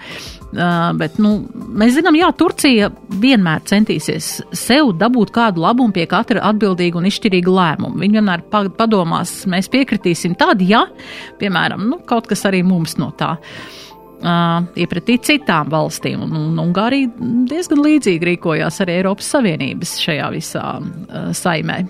[0.54, 1.32] Uh, bet, nu,
[1.80, 2.90] mēs zinām, jā, Turcija
[3.22, 8.02] vienmēr centīsies sev dabūt kādu labumu pie katra atbildīga un izšķirīga lēmuma.
[8.02, 8.44] Viņi vienmēr
[8.76, 10.84] padomās, mēs piekritīsim tad, ja,
[11.40, 13.38] piemēram, nu, kaut kas arī mums no tā.
[14.24, 16.22] Uh, iepratī citām valstīm.
[16.28, 17.10] Un, un Ungārija
[17.48, 21.82] diezgan līdzīgi rīkojās arī Eiropas Savienības šajā visā uh, saimē.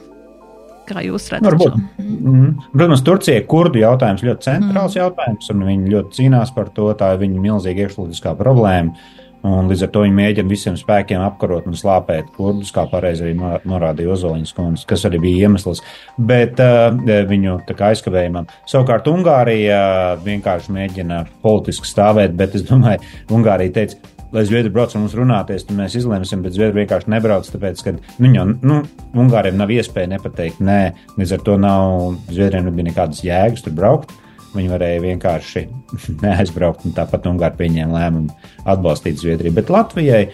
[0.88, 1.46] Kā jūs redzat?
[1.48, 1.76] Varbūt.
[2.02, 2.48] Mm.
[2.74, 5.00] Protams, Turcijai kurdu jautājums ļoti centrāls mm.
[5.00, 6.90] jautājums, un viņi ļoti cīnās par to.
[6.98, 8.96] Tā ir viņa milzīga iekšpolitiskā problēma.
[9.44, 13.34] Un līdz ar to viņi mēģina visiem spēkiem apkarot un slāpēt kurdus, kā pareizi arī
[13.68, 14.16] norādīja
[14.56, 15.82] kundze, kas arī bija iemesls.
[16.16, 16.88] Bet uh,
[17.28, 18.48] viņu aizkavējumam.
[18.70, 19.82] Savukārt Ungārija
[20.24, 23.04] vienkārši mēģina politiski stāvēt, bet es domāju,
[23.36, 27.48] Ungārija teica, lai Zviedri brauc ar mums runāties, tad mēs izlemsim, bet Zviedri vienkārši nebrauc,
[27.50, 28.80] tāpēc, ka viņi jau, nu,
[29.24, 30.80] Ungāriem nav iespēja nepateikt nē,
[31.18, 34.14] līdz ar to nav, Zviedriem nebija nekādas jēgas tur braukt.
[34.54, 35.64] Viņi varēja vienkārši
[36.24, 39.54] neaizbraukt, un tāpat Ungāri pieņēma lēmumu atbalstīt Zviedriju.
[39.56, 40.26] Bet Latvijai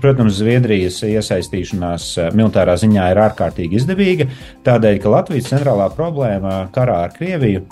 [0.00, 4.28] protams, Zviedrijas iesaistīšanās militārā ziņā ir ārkārtīgi izdevīga,
[4.66, 7.64] tādēļ, ka Latvijas centrālā problēma karā ar Krieviju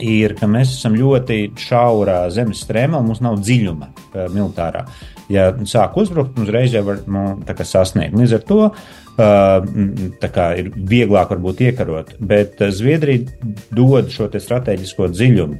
[0.00, 3.92] ir, ka mēs esam ļoti šaurā zemes strēmā, mums nav dziļuma
[4.32, 4.86] militārā.
[5.32, 7.24] Ja sāk uzbrukt, uzreiz jau var nu,
[7.64, 8.16] sasniegt.
[8.18, 8.60] Līdz ar to
[9.16, 13.28] kā, ir vieglāk varbūt iekarot, bet Zviedrija
[13.76, 15.58] dod šo strateģisko dziļumu,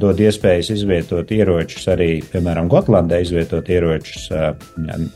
[0.00, 4.30] dod iespējas izvietot ieročus arī, piemēram, Gotlandē, izvietot ieročus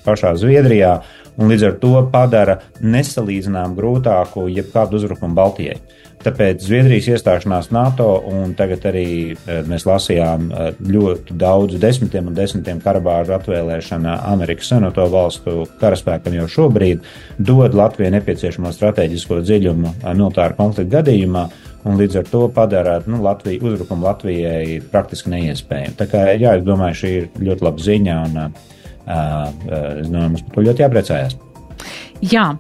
[0.05, 0.99] pašā Zviedrijā,
[1.41, 5.81] un līdz ar to padara nesalīdzinām grūtāku jebkādu uzbrukumu Baltijai.
[6.21, 12.37] Tāpēc Zviedrijas iestāšanās NATO un tagad arī eh, mēs lasījām eh, ļoti daudz desmitiem un
[12.37, 20.13] desmitiem karabāžu atvēlēšana Amerikas Savienoto valstu karaspēkam jau šobrīd dod Latvijai nepieciešamo strateģisko dziļumu eh,
[20.13, 21.47] militāru konfliktu gadījumā.
[21.89, 25.97] Un līdz ar to padara nu, Latviju, uzbrukumu Latvijai praktiski neiespējamu.
[25.97, 28.77] Tā kā, jā, es domāju, šī ir ļoti laba ziņa, un uh,
[29.07, 31.39] es domāju, mums par to ļoti jāpriecājas.
[32.21, 32.51] Jā,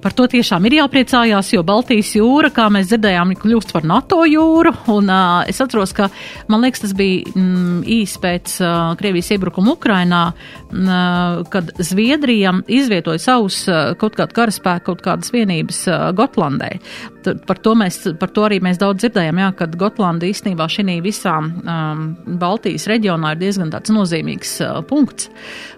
[0.00, 4.72] par to tiešām ir jāpriecājās, jo Baltijas jūra, kā mēs dzirdējām, kļūst par NATO jūru.
[4.94, 6.08] Un, uh, es atceros, ka
[6.48, 13.20] man liekas, tas bija mm, īsi pēc uh, Krievijas iebrukuma Ukrainā, uh, kad Zviedrija izvietoja
[13.20, 16.78] savus uh, kaut kādu karaspēku, kaut kādas vienības uh, Gotlandē.
[17.20, 20.96] T par, to mēs, par to arī mēs daudz dzirdējām, jā, kad Gotlanda īstenībā šī
[21.04, 22.06] visā um,
[22.40, 25.28] Baltijas reģionā ir diezgan tāds nozīmīgs uh, punkts,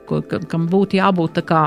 [0.06, 1.64] ko, kam būtu jābūt tā kā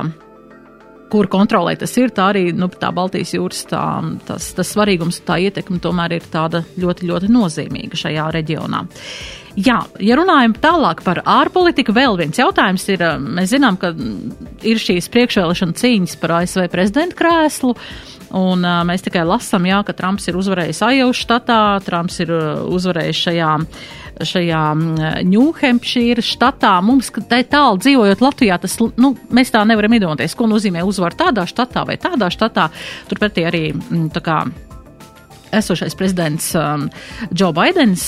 [1.15, 3.85] kur kontrolē tas ir, tā arī nu, tā Baltijas jūras tā,
[4.27, 8.83] tas, tas svarīgums, tā ietekme tomēr ir tāda ļoti, ļoti nozīmīga šajā reģionā.
[9.55, 13.93] Jā, ja runājam tālāk par ārpolitiku, vēl viens jautājums ir, mēs zinām, ka
[14.67, 17.71] ir šīs priekšvēlēšana cīņas par ASV prezidenta krēslu.
[18.35, 23.21] Un uh, mēs tikai lasām, jā, ka Trumps ir uzvarējis Ajaušu štatā, Trumps ir uzvarējis
[23.29, 23.85] šajā uh,
[24.23, 24.61] šajā
[25.27, 26.75] Ņūhempšīra štatā.
[26.85, 31.47] Mums, tai tālu dzīvojot Latvijā, tas, nu, mēs tā nevaram iedomāties, ko nozīmē uzvar tādā
[31.49, 32.69] štatā vai tādā štatā.
[33.09, 33.65] Turpretī arī,
[34.15, 34.39] tā kā
[35.59, 36.87] esošais prezidents um,
[37.31, 38.07] Joe Bidenis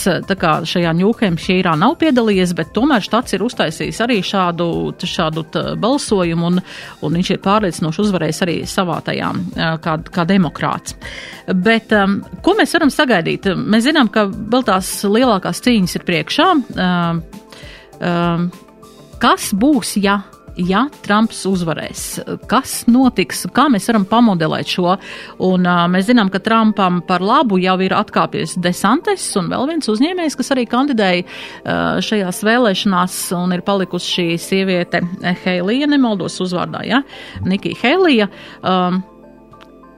[0.68, 4.70] šajā Ņūhempšīrā nav piedalījies, bet tomēr štats ir uztaisījis arī šādu,
[5.02, 5.46] šādu
[5.82, 6.62] balsojumu, un,
[7.02, 10.98] un viņš ir pārliecinoši uzvarējis arī savā tajā uh, kā, kā demokrāts.
[11.48, 13.50] Bet um, ko mēs varam sagaidīt?
[13.58, 16.50] Mēs zinām, ka vēl tās lielākās cīņas ir priekšā.
[16.78, 17.22] Um,
[18.02, 18.50] um,
[19.22, 20.22] kas būs, ja
[20.58, 22.04] ja Trumps uzvarēs,
[22.50, 24.96] kas notiks, kā mēs varam pamodelēt šo.
[25.48, 29.91] Un uh, mēs zinām, ka Trumpam par labu jau ir atkāpies Desantes un vēl viens
[29.91, 35.04] uzņēmējs, kas arī kandidēja uh, šajās vēlēšanās un ir palikusi šī sieviete
[35.43, 37.04] Heilija, nemaldos uzvārdā, ja,
[37.46, 38.30] Nikija Heilija.
[38.62, 39.02] Um,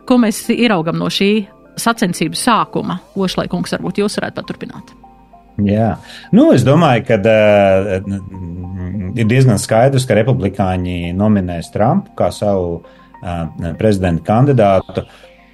[0.10, 1.34] ko mēs ieraugam no šī
[1.80, 3.00] sacensību sākuma?
[3.20, 4.99] Ošlaikungs, varbūt jūs varētu paturpināt.
[5.66, 5.94] Jā,
[6.36, 7.96] nu, es domāju, ka uh,
[9.18, 15.06] ir diezgan skaidrs, ka republikāņi nominēs Trumpu kā savu uh, prezidenta kandidātu.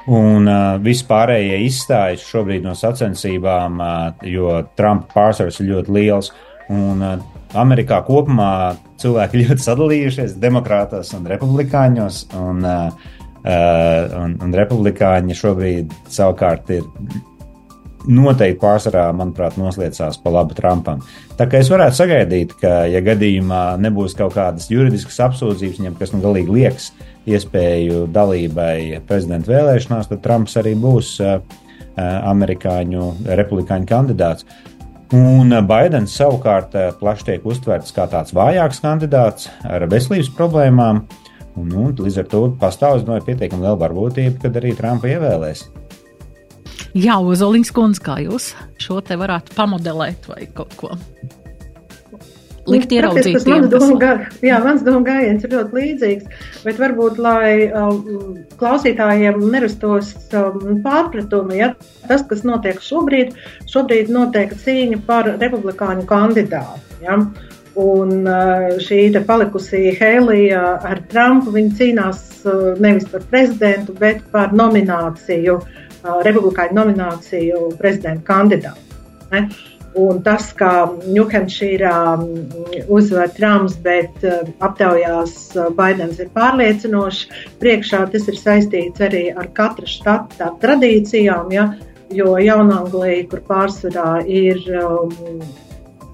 [0.06, 6.32] Un uh, vispārējie izstājas šobrīd no sacensībām, uh, jo Trumpa pārsvars ir ļoti liels.
[6.70, 7.16] Un uh,
[7.58, 12.26] Amerikā kopumā cilvēki ļoti sadalījušies demokrātos un republikāņos.
[12.38, 13.08] Un, uh,
[13.42, 16.86] uh, un, un republikāņi šobrīd savukārt ir
[18.08, 21.02] noteikti pārsvarā, manuprāt, noslēdzās pa labu Trumpam.
[21.40, 26.14] Tā kā es varētu sagaidīt, ka, ja gadījumā nebūs kaut kādas juridiskas apsūdzības, viņam kas
[26.16, 26.92] nu galīgi liekas
[27.26, 31.18] iespēju dalībai prezidenta vēlēšanās, tad Trumps arī būs
[31.96, 34.48] amerikāņu republikāņu kandidāts.
[35.16, 41.06] Un Baidens savukārt plaši tiek uztverts kā tāds vājāks kandidāts ar veselības problēmām.
[41.56, 45.64] Un, un, līdz ar to pastāv no, pietiekami liela varbūtība, kad arī Trumpa ievēlēs.
[46.96, 50.96] Jā, Ozoliņš kundze, kā jūs šo te varētu pamodelēt vai kaut ko?
[52.70, 53.38] likt nu, ieraudzīt.
[53.38, 54.12] Tas mans domu, gā,
[54.46, 61.60] jā, mans domu gājiens ir ļoti līdzīgs, bet varbūt, lai um, klausītājiem nerastos um, pārpratumi,
[61.62, 61.74] ja
[62.10, 63.36] tas, kas notiek šobrīd,
[63.72, 67.02] šobrīd notiek cīņa par republikāņu kandidātu.
[67.06, 67.20] Ja?
[67.76, 75.60] Un uh, šī palikusī Helija ar Trumpu, cīnās uh, nevis par prezidentu, bet par nomināciju
[75.60, 75.85] uh,
[76.26, 79.00] republikāņu nomināciju prezidenta kandidātu.
[79.32, 79.48] Ne?
[79.96, 81.96] Un tas, kā Ņūhempšīrā
[82.92, 84.26] uzvar Trumps, bet
[84.60, 85.38] aptaujās
[85.78, 87.22] Baidens ir pārliecinošs,
[87.62, 91.70] priekšā tas ir saistīts arī ar katra štata tradīcijām, ja?
[92.12, 95.16] jo Jaunanglija, kur pārsvarā ir um,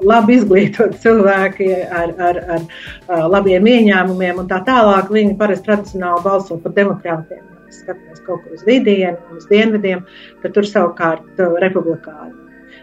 [0.06, 2.68] labi izglītoti cilvēki ar, ar, ar,
[3.10, 8.58] ar labiem ieņēmumiem un tā tālāk, viņi parasti tradicionāli balso par demokrātiem skatāmies kaut kur
[8.58, 10.06] uz vidienu, uz dienvidiem,
[10.44, 12.34] tad tur savukārt uh, republikāni.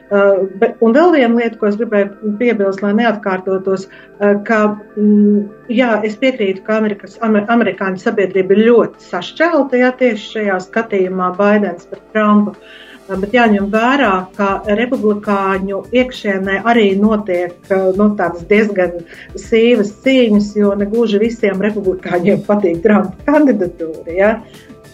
[0.09, 4.61] Uh, bet, un vēl viena lieta, ko es gribēju piebilst, lai neatkārtotos, uh, ka
[4.97, 10.61] mm, jā, es piekrītu, ka Amerikas, amer, amerikāņu sabiedrība ir ļoti sašķelta ja, tieši šajā
[10.65, 12.57] skatījumā Baidens pret Trumpu.
[12.57, 12.77] Uh,
[13.17, 18.09] bet jāņem vērā, ka republikāņu iekšienē arī notiek nu,
[18.51, 18.99] diezgan
[19.39, 24.13] sīvas cīņas, jo negluži visiem republikāņiem patīk Trumpa kandidatūra.
[24.13, 24.33] Ja?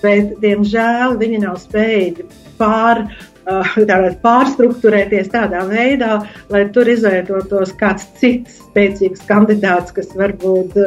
[0.05, 2.27] Bet, diemžēl, viņi nav spējīgi
[2.59, 3.07] pār
[3.45, 10.79] pārstruktūrēties tādā veidā, lai tur izveidotos kāds cits spēcīgs kandidāts, kas varbūt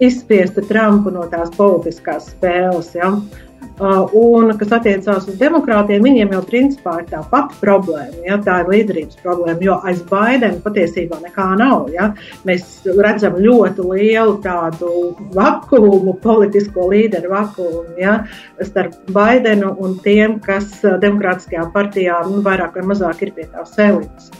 [0.00, 2.94] izspiesta Trumpu no tās politiskās spēles.
[2.96, 3.12] Ja?
[3.12, 3.45] Uh,
[3.80, 8.22] un, kas attiecās uz demokrātiem, viņiem jau principā ir tā pati problēma.
[8.24, 8.38] Ja?
[8.42, 11.90] Tā ir līderības problēma, jo aiz Baidena patiesībā nekā nav.
[11.92, 12.12] Ja?
[12.48, 18.22] Mēs redzam ļoti lielu tādu vakumu, politisko līderu vakumu ja?
[18.64, 23.76] starp Baidenu un tiem, kas uh, Demokrātiskajā partijā nu, vairāk vai mazāk ir pie tās
[23.78, 24.32] elites.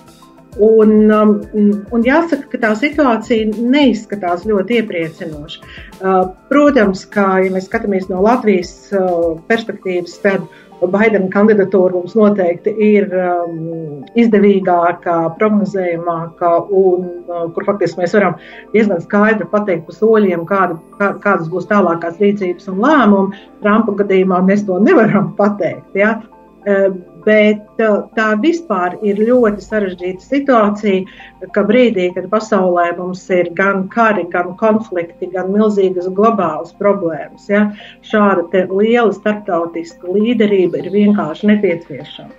[0.56, 1.32] Un, um,
[1.92, 5.58] un jāsaka, ka tā situācija neizskatās ļoti iepriecinoši.
[6.00, 12.72] Uh, protams, ka, ja mēs skatāmies no Latvijas uh, perspektīvas, tad Baidena kandidatūra mums noteikti
[12.84, 18.36] ir um, izdevīgāka, prognozējamāka, un uh, kur faktiski mēs varam
[18.74, 23.44] diezgan skaidri pateikt pa soļiem, kāda, kā, kādas būs tālākās rīcības un lēmumi.
[23.64, 25.96] Trumpa gadījumā mēs to nevaram pateikt.
[25.96, 26.18] Ja?
[27.26, 33.88] Bet uh, tā vispār ir ļoti sarežģīta situācija, ka brīdī, kad pasaulē mums ir gan
[33.90, 37.66] kari, gan konflikti, gan milzīgas globālas problēmas, ja,
[38.06, 42.30] šāda liela starptautiska līderība ir vienkārši nepieciešama.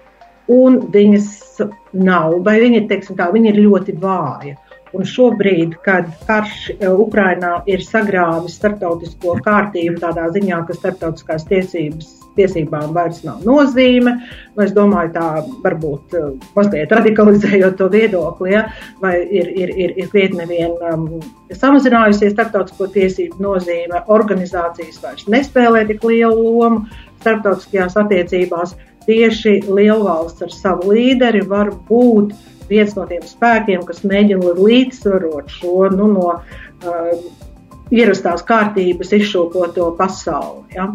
[0.47, 1.59] Un viņas
[1.91, 4.55] nav, vai viņi, teiksim, tā, viņi ir ļoti vāja.
[4.95, 12.13] Un šobrīd, kad karš uh, Ukrainā ir sagrāvis starptautisko kārtību tādā ziņā, ka starptautiskās tiesības
[12.37, 14.13] tiesībām vairs nav nozīme.
[14.55, 15.27] Nu, es domāju, tā
[15.63, 18.67] varbūt uh, mazliet radikalizējot to viedokli, ja,
[19.03, 21.07] vai ir, ir, ir, ir krietni vien um,
[21.53, 24.03] samazinājusies starptautisko tiesību nozīme.
[24.13, 26.85] Organizācijas vairs nespēlē tik lielu lomu
[27.21, 28.77] starptautiskajās attiecībās.
[29.07, 32.33] Tieši lielvalsts ar savu līderi var būt
[32.69, 37.27] viens no tiem spēkiem, kas mēģina līdzsvarot šo nu, no uh,
[37.93, 40.65] ierastās kārtības izšūpoto pasauli.
[40.75, 40.91] Ja?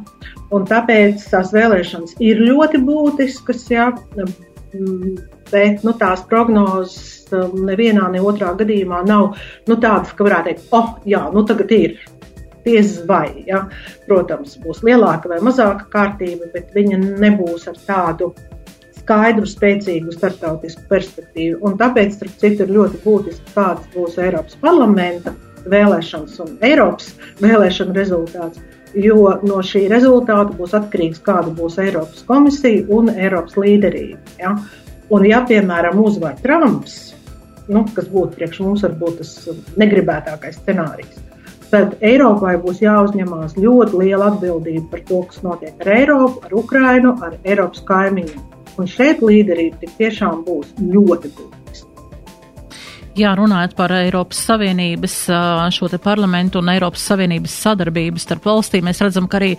[0.52, 3.90] Un tāpēc tās vēlēšanas ir ļoti būtiskas, ja?
[5.52, 9.34] bet nu, tās prognozes um, nevienā, ne otrā gadījumā nav
[9.68, 12.00] nu, tādas, ka varētu teikt, oh, jā, nu tagad ir.
[13.08, 13.64] Vai, ja?
[14.06, 18.30] Protams, būs lielāka vai mazāka kārtība, bet viņa nebūs ar tādu
[19.02, 21.60] skaidru, spēcīgu starptautisku perspektīvu.
[21.66, 25.34] Un tāpēc, starp citu, ir ļoti būtiski, kāds būs Eiropas parlamenta
[25.70, 27.12] vēlēšanas un Eiropas
[27.42, 28.62] vēlēšanu rezultāts.
[28.92, 34.20] Jo no šī rezultāta būs atkarīgs, kāda būs Eiropas komisija un Eiropas līderība.
[34.40, 34.52] Ja?
[35.12, 37.14] Un, ja, piemēram, uzvar Trumps,
[37.72, 39.32] nu, kas būtu priekš mums varbūt tas
[39.80, 41.20] negribētākais scenārijs,
[41.72, 47.16] tad Eiropai būs jāuzņemās ļoti liela atbildība par to, kas notiek ar Eiropu, ar Ukrainu,
[47.24, 48.61] ar Eiropas kaimiņiem.
[48.80, 51.92] Un šeit līderība tiešām būs ļoti būtiska.
[53.12, 55.14] Jā, runājot par Eiropas Savienības
[55.76, 59.50] šo te parlamentu un Eiropas Savienības sadarbību starp valstīm, mēs redzam, ka arī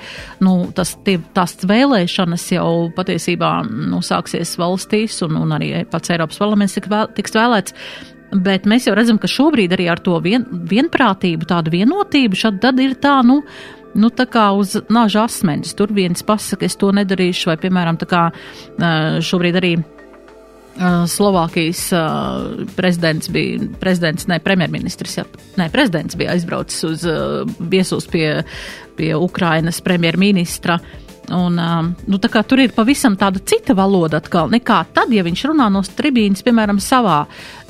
[0.42, 6.42] nu, tas, tie, tās vēlēšanas jau patiesībā nu, sāksies valstīs un, un arī pats Eiropas
[6.42, 7.78] parlaments tiks vēlēts.
[8.34, 12.82] Bet mēs jau redzam, ka šobrīd arī ar to vien, vienprātību, tādu vienotību, šad tad
[12.82, 13.44] ir tā, nu,
[13.96, 15.74] nu, tā kā uz nāža asmenis.
[15.78, 18.24] Tur viens pasaka, es to nedarīšu, vai, piemēram, tā kā
[19.24, 19.76] šobrīd arī
[21.08, 25.26] Slovākijas uh, prezidents bija, prezidents, ne, premjerministrs, jā,
[25.62, 28.42] ne, prezidents bija aizbraucis uz uh, viesus pie,
[28.98, 30.80] pie Ukrainas premjerministra.
[31.32, 31.56] Un,
[32.08, 36.44] nu, tur ir pavisam tāda cita valoda atkal, nekā tad, ja viņš runā no tribīnas,
[36.44, 37.22] piemēram, savā,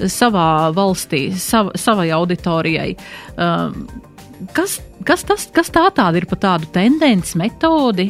[0.10, 2.96] savā valstī, sav, savai auditorijai.
[3.38, 3.86] Um,
[4.56, 8.10] kas, kas, tas, kas tā tāda ir pa tādu tendenci, metodi,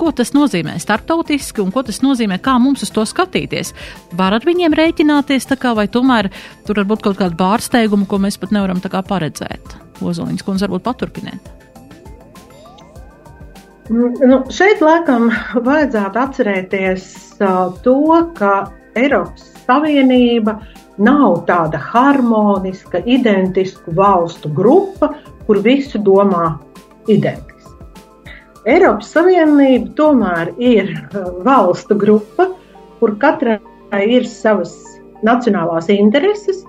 [0.00, 3.74] ko tas nozīmē starptautiski un ko tas nozīmē, kā mums uz to skatīties.
[4.16, 6.30] Var ar viņiem rēķināties, kā, vai tomēr
[6.66, 9.76] tur var būt kaut kāda pārsteiguma, ko mēs pat nevaram paredzēt.
[10.00, 11.56] Ozoliņas kundze varbūt paturpiniet.
[13.90, 15.32] Nu, šeit laikam
[15.66, 17.06] vajadzētu atcerēties
[17.42, 17.96] uh, to,
[18.38, 20.60] ka Eiropas Savienība
[21.00, 25.12] nav tāda harmoniska, identiska valstu grupa,
[25.50, 26.44] kur visi domā
[27.10, 27.72] identiski.
[28.70, 32.52] Eiropas Savienība tomēr ir uh, valstu grupa,
[33.00, 34.76] kur katrai ir savas
[35.26, 36.60] nacionālās intereses,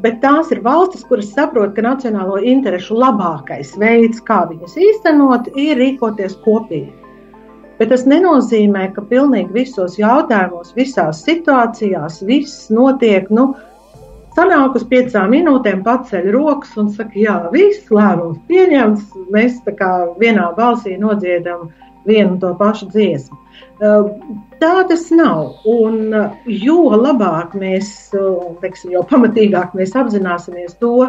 [0.00, 5.76] bet tās ir valstis, kuras saprot, ka nacionālo interesu labākais veids, kā viņas īstenot, ir
[5.76, 6.94] rīkoties kopīgi.
[7.76, 13.28] Bet tas nenozīmē, ka pilnīgi visos jautājumos, visās situācijās viss notiek.
[13.28, 13.50] Nu,
[14.38, 19.08] Sanāk uz piecām minūtēm, paceļ rokas un saka, jā, viss lēmums pieņemts.
[19.34, 19.88] Mēs tā kā
[20.20, 21.72] vienā balsī nodziedam
[22.06, 23.38] vienu un to pašu dziesmu.
[24.62, 25.56] Tā tas nav.
[25.66, 26.14] Un
[26.46, 27.90] jo labāk mēs,
[28.62, 31.08] teiksim, jo pamatīgāk mēs apzināsimies to,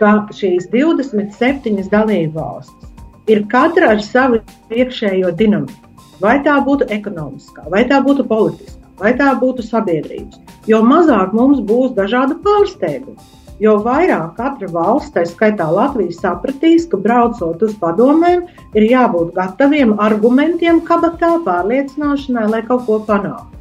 [0.00, 2.94] ka šīs 27 dalību valstis
[3.28, 4.40] ir katra ar savu
[4.72, 5.92] iekšējo dinamiku.
[6.24, 10.40] Vai tā būtu ekonomiskā, vai tā būtu politiskā, vai tā būtu sabiedrības.
[10.70, 13.16] Jo mazāk mums būs dažādu pārsteigumu.
[13.62, 19.94] Jo vairāk katra valsts, tā skaitā Latvija, sapratīs, ka braucot uz padomēm, ir jābūt gataviem
[20.02, 23.54] argumentiem, kabatā pārliecināšanai, lai kaut ko panāktu.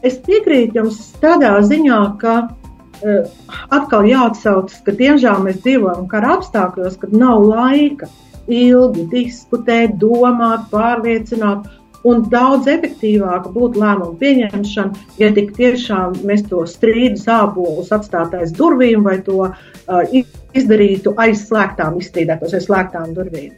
[0.00, 3.28] Es piekrītu jums tādā ziņā, ka uh,
[3.68, 8.08] atkal jāatsaucas, ka diemžēl mēs dzīvojam kara apstākļos, kad nav laika
[8.48, 11.68] ilgi diskutēt, domāt, pārliecināt.
[12.08, 18.54] Un daudz efektīvāk būtu lēmumu pieņemšana, ja tik tiešām mēs to strīdu sābolus atstātu aiz
[18.56, 20.14] durvīm vai to uh,
[20.56, 23.52] izdarītu aiz slēgtām, izstrīdētos aiz slēgtām durvīm.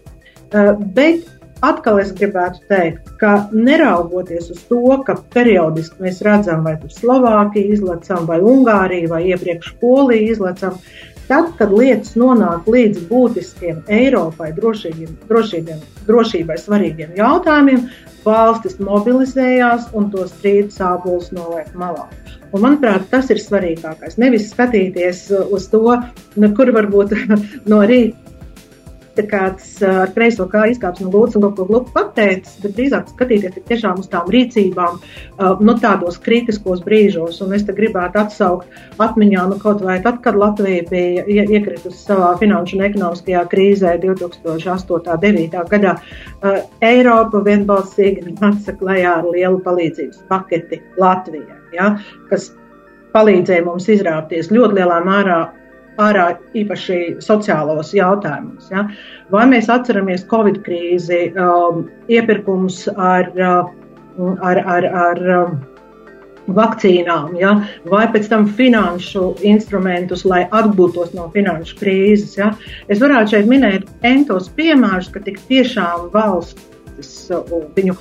[0.53, 1.29] Uh, bet
[1.63, 8.27] atkal es gribētu teikt, ka neraugoties uz to, ka periodiski mēs redzam, vai Slovākiju izlecam,
[8.27, 10.83] vai Ungāriju, vai iepriekš Poliju izlecam,
[11.29, 17.87] Tad, kad lietas nonāk līdz būtiskiem Eiropai drošīgiem, drošīgiem, drošībai svarīgiem jautājumiem,
[18.25, 22.09] valstis mobilizējās un to strīdu sābolus noliek malā.
[22.53, 24.19] Un, manuprāt, tas ir svarīgākais.
[24.21, 25.97] Nevis skatīties uz to,
[26.59, 27.17] kur varbūt
[27.71, 28.22] no rīta
[29.29, 33.59] kāds ar kreiso kā izkāps no gultas un kaut ko glupu pateicis, bet drīzāk skatīties
[33.69, 34.99] tiešām uz tām rīcībām,
[35.61, 37.43] nu, tādos kritiskos brīžos.
[37.45, 42.33] Un es te gribētu atsaukt atmiņā, nu, kaut vai tad, kad Latvija bija iekritusi savā
[42.41, 44.49] finanšu un ekonomiskajā krīzē 2008.
[44.53, 45.63] un 2009.
[45.73, 45.97] gadā,
[46.81, 51.95] Eiropa vienbalsīgi nāca klajā ar lielu palīdzības paketi Latvijai, ja,
[52.31, 52.53] kas
[53.13, 55.41] palīdzēja mums izrāpties ļoti lielā mērā
[56.01, 58.71] ārā īpaši sociālos jautājumus.
[58.73, 58.87] Ja?
[59.33, 65.61] Vai mēs atceramies Covid krīzi, um, iepirkums ar, um, ar, ar, ar um,
[66.53, 67.55] vakcīnām, ja?
[67.91, 72.37] vai pēc tam finanšu instrumentus, lai atgūtos no finanšu krīzes.
[72.41, 72.53] Ja?
[72.89, 77.99] Es varētu šeit minēt entos piemērus, ka tik tiešām valsts uh, viņu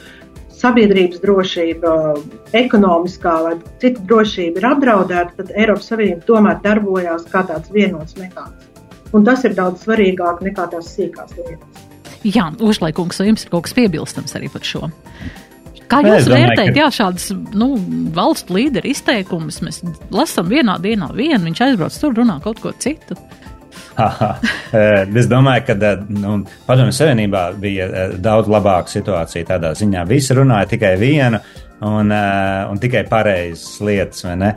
[0.61, 1.93] sabiedrības drošība,
[2.57, 8.67] ekonomiskā vai cita drošība ir apdraudēta, tad Eiropas Savienība tomēr darbojās kā tāds vienots mehānisms.
[9.11, 11.87] Un tas ir daudz svarīgāk nekā tās sīkās lietas.
[12.21, 14.87] Jā, Užlaikungs, vai jums ir kaut kas piebilstams arī par šo?
[15.91, 17.73] Kā jūs vērtējat, jā, šādas nu,
[18.15, 19.59] valstu līderu izteikumus?
[19.65, 19.81] Mēs
[20.13, 23.17] lasām vienā dienā vienu, viņš aizbrauc tur, runā kaut ko citu.
[23.17, 23.40] Eh,
[25.21, 26.37] es domāju, ka eh, nu,
[26.67, 30.05] Padomju Savienībā bija eh, daudz labāka situācija tādā ziņā.
[30.09, 31.41] Visi runāja tikai vienu.
[31.81, 34.49] Un, un tikai pareizas lietas, vai ne?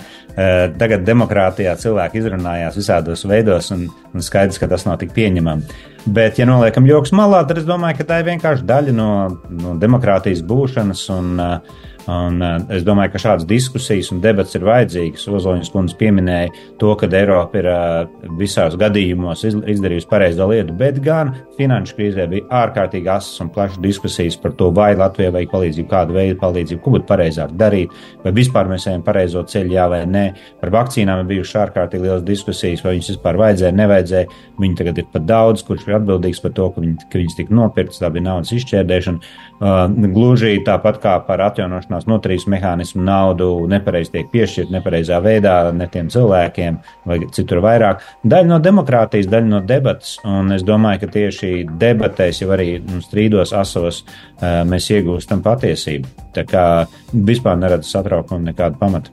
[0.77, 5.79] Tagad demokrātijā cilvēki izrunājās visādos veidos, un, un skaidrs, ka tas nav tik pieņemami.
[6.05, 9.09] Bet, ja noliekam joks malā, tad es domāju, ka tā ir vienkārši daļa no,
[9.57, 11.07] no demokrātijas būšanas.
[11.17, 15.25] Un, uh, Un, uh, es domāju, ka šādas diskusijas un debats ir vajadzīgas.
[15.39, 16.51] Ozoliņš kundze pieminēja
[16.81, 22.49] to, ka Eiropa ir uh, visās gadījumos izdarījusi pareizo lietu, bet gan finanšu krīzē bija
[22.65, 26.95] ārkārtīgi asas un plašas diskusijas par to, vai Latvijai vajag palīdzību, kādu veidu palīdzību, ko
[26.99, 27.95] būtu pareizāk darīt,
[28.25, 30.27] vai vispār mēs ejam pareizo ceļu, jā vai nē.
[30.61, 34.43] Par vakcīnām ir bijušas ārkārtīgi lielas diskusijas, vai viņas vispār vajadzēja, nevajadzēja.
[34.61, 37.57] Viņi tagad ir pat daudz, kurš ir atbildīgs par to, ka, viņi, ka viņas tika
[37.57, 39.35] nopirktas, tā bija naudas izšķērdēšana.
[39.65, 45.73] Uh, gluži tāpat kā par atjaunošanu atjaunošanās noturības mehānismu naudu nepareizi tiek piešķirt nepareizā veidā
[45.73, 48.03] ne tiem cilvēkiem vai citur vairāk.
[48.25, 53.01] Daļa no demokrātijas, daļa no debatas, un es domāju, ka tieši debatēs jau arī nu,
[53.03, 54.05] strīdos asos
[54.41, 56.09] mēs iegūstam patiesību.
[56.35, 59.11] Tā kā vispār neredzu satraukumu nekādu pamatu.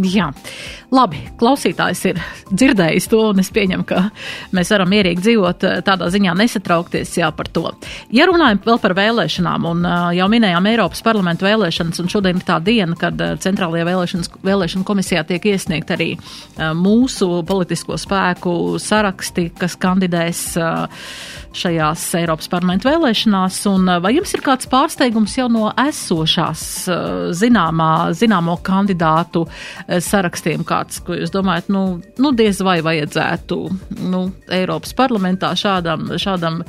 [0.00, 0.30] Jā,
[0.88, 1.18] labi.
[1.36, 4.06] Klausītājs ir dzirdējis to, un es pieņemu, ka
[4.56, 7.66] mēs varam mierīgi dzīvot eh, tādā ziņā, nesatraukties jā, par to.
[8.14, 12.46] Ja runājam vēl par vēlēšanām, un eh, jau minējām Eiropas parlamentu vēlēšanas, un šodien ir
[12.48, 13.84] tā diena, kad eh, Centrālajā
[14.48, 16.14] vēlēšana komisijā tiek iesniegt arī
[16.76, 20.42] mūsu politisko spēku saraksti, kas kandidēs
[21.52, 26.64] šajās Eiropas parlamentu vēlēšanās, un vai jums ir kāds pārsteigums jau no esošās
[27.36, 29.44] zināmā, zināmo kandidātu
[30.02, 33.58] sarakstiem kāds, ko jūs domājat, nu, nu diez vai vajadzētu
[34.12, 34.22] nu,
[34.52, 36.60] Eiropas parlamentā šādam, šādam,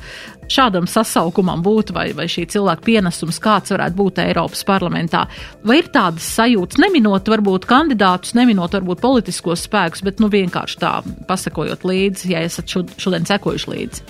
[0.52, 5.26] šādam sasaukumam būt, vai, vai šī cilvēka pienesums kāds varētu būt Eiropas parlamentā.
[5.68, 10.98] Vai ir tādas sajūtas, neminot varbūt kandidātus, neminot varbūt politiskos spēkus, bet nu vienkārši tā
[11.30, 14.06] pasakojot līdzi, ja esat šodien sekojuši līdzi?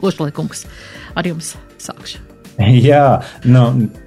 [0.00, 0.66] Lošliekums,
[1.20, 2.29] ar jums sākšu.
[2.90, 3.64] Jā, nu,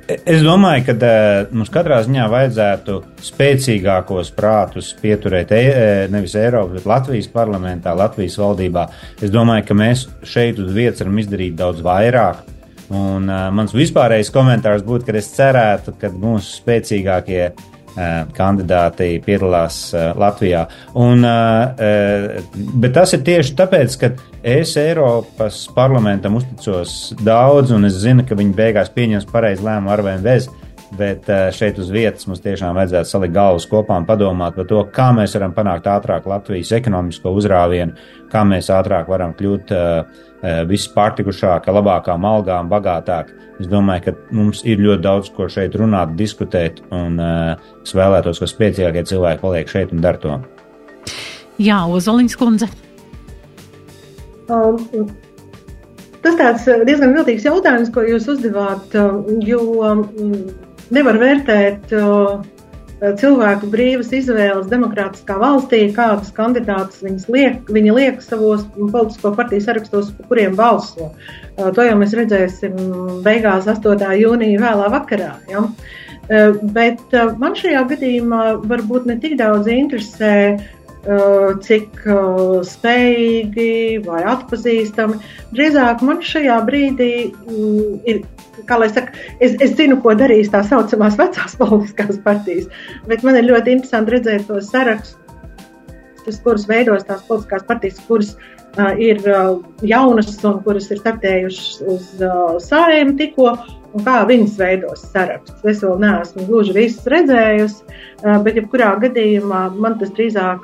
[0.08, 2.99] es domāju, ka uh, mums katrā ziņā vajadzētu
[3.30, 5.64] spēcīgākos prātus pieturēt e,
[6.14, 8.88] nevis Eiropas, bet Latvijas parlamentā, Latvijas valdībā.
[9.24, 12.49] Es domāju, ka mēs šeit uz vietas varam izdarīt daudz vairāk.
[12.93, 17.72] Un uh, mans vispārējais komentārs būtu, ka es cerētu, ka mūsu spēcīgākie uh, Eh,
[18.34, 20.66] kandidāti piedalās eh, Latvijā.
[21.00, 24.12] Un, eh, bet tas ir tieši tāpēc, ka
[24.44, 30.06] es Eiropas parlamentam uzticos daudz, un es zinu, ka viņi beigās pieņems pareizu lēmumu ar
[30.06, 30.50] vai bez.
[30.98, 31.26] Bet
[31.58, 35.34] šeit uz vietas mums tiešām vajadzētu salikt galvas kopā un padomāt par to, kā mēs
[35.34, 37.96] varam panākt ātrāk Latvijas ekonomisko uzrāvienu,
[38.30, 40.22] kā mēs ātrāk varam kļūt uh,
[40.68, 43.38] visi pārtikušāki, labākām algām, bagātāki.
[43.62, 48.50] Es domāju, ka mums ir ļoti daudz ko šeit runāt, diskutēt, un es vēlētos, ka
[48.50, 50.39] spēcīgākie cilvēki paliek šeit un dara to.
[51.62, 52.68] Jā, Ozoliņas kundze.
[54.52, 55.08] Um,
[56.26, 58.98] tas tāds diezgan viltīgs jautājums, ko jūs uzdevāt,
[59.48, 60.04] jo um,
[60.94, 61.94] nevar vērtēt
[63.20, 70.30] cilvēku brīvas izvēles demokrātiskā valstī, kādus kandidātus liek, viņi liek savos politisko partiju sarakstos, par
[70.30, 71.10] kuriem balso.
[71.58, 72.78] To jau mēs redzēsim
[73.26, 74.08] beigās 8.
[74.22, 75.34] jūnija vēlā vakarā.
[75.52, 75.66] Ja?
[76.78, 77.04] Bet
[77.41, 80.36] man šajā gadījumā varbūt ne tik daudz interesē
[81.04, 82.06] cik
[82.64, 83.74] spējīgi
[84.06, 85.20] vai atpazīstami.
[85.52, 87.12] Drīzāk man šajā brīdī
[88.08, 88.24] ir
[88.70, 92.70] kā lai saka, es, es zinu, ko darīs tā saucamās vecās politiskās partijas,
[93.10, 95.20] bet man ir ļoti interesanti redzēt to sarakstu,
[96.43, 102.12] kurus veidos tās politiskās partijas, kuras uh, ir uh, jaunas un kuras ir startējušas uz
[102.22, 103.56] uh, sārēm tikko.
[103.93, 105.60] Un kā viņas veidos saraksts.
[105.70, 107.84] Es vēl neesmu gluži visus redzējusi,
[108.24, 110.64] uh, bet jebkurā gadījumā man tas drīzāk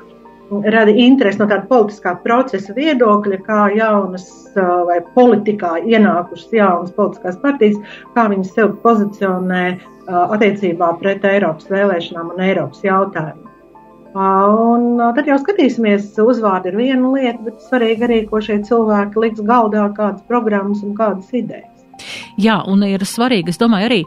[0.50, 4.26] rada interesi no tāda politiskā procesa viedokļa, kā jaunas
[4.56, 7.78] vai politikā ienākušas jaunas politiskās partijas,
[8.16, 9.64] kā viņas sev pozicionē
[10.10, 13.46] attiecībā pret Eiropas vēlēšanām un Eiropas jautājumiem.
[14.10, 19.44] Un tad jau skatīsimies, uzvārdi ir viena lieta, bet svarīgi arī, ko šie cilvēki liks
[19.46, 21.69] galdā, kādas programmas un kādas idejas.
[22.40, 24.00] Jā, un ir svarīgi, es domāju, arī,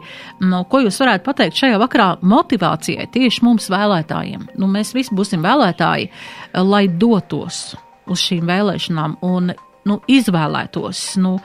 [0.44, 4.48] nu, ko jūs varētu pateikt šajā vakarā motivācijai tieši mums vēlētājiem.
[4.60, 6.10] Nu, mēs visi būsim vēlētāji,
[6.64, 7.74] lai dotos
[8.10, 9.54] uz šīm vēlēšanām un
[9.88, 11.06] nu, izvēlētos.
[11.22, 11.38] Nu,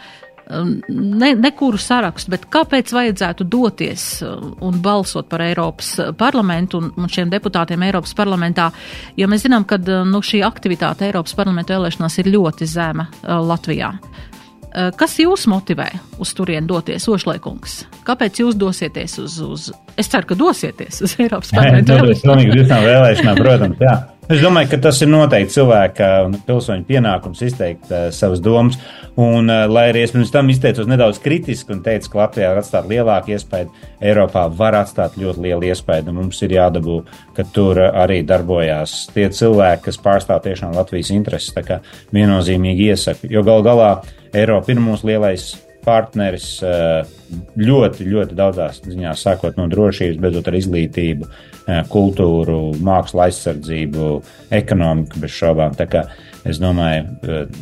[0.88, 7.30] ne, nekuru sarakstu, bet kāpēc vajadzētu doties un balsot par Eiropas parlamentu un, un šiem
[7.32, 8.70] deputātiem Eiropas parlamentā,
[9.18, 9.78] jo mēs zinām, ka
[10.10, 13.94] nu, šī aktivitāte Eiropas parlamentu vēlēšanās ir ļoti zema Latvijā.
[13.94, 14.29] Eh,
[15.00, 15.88] kas jūs motivē
[16.22, 17.82] uz turieni doties, Ošlaikungs?
[18.08, 21.98] Kāpēc jūs dosieties uz, uz es ceru, ka dosieties uz Eiropas parlamentu?
[21.98, 23.98] Jā, tas ir pilnīgi visām vēlēšanām, protams, jā.
[24.30, 28.76] Es domāju, ka tas ir noteikti cilvēka un pilsoņu pienākums izteikt uh, savas domas.
[29.18, 32.62] Un, uh, lai arī es pirms tam izteicos nedaudz kritiski un teicu, ka Latvijā var
[32.62, 33.72] atstāt lielāku iespēju,
[34.06, 36.14] Eiropā var atstāt ļoti lielu iespēju.
[36.14, 37.00] Mums ir jādabū,
[37.34, 41.50] ka tur arī darbojās tie cilvēki, kas pārstāv tiešām Latvijas intereses.
[41.58, 41.82] Tā kā
[42.14, 43.92] viennozīmīgi iesaku, jo gal galā
[44.36, 45.52] Eiropa ir mūsu lielais
[45.86, 46.60] partneris
[47.60, 51.30] ļoti, ļoti daudzās ziņās, sākot no drošības, beidzot ar izglītību,
[51.90, 54.10] kultūru, mākslu aizsardzību,
[54.60, 55.78] ekonomiku bez šaubām.
[56.48, 57.04] Es domāju,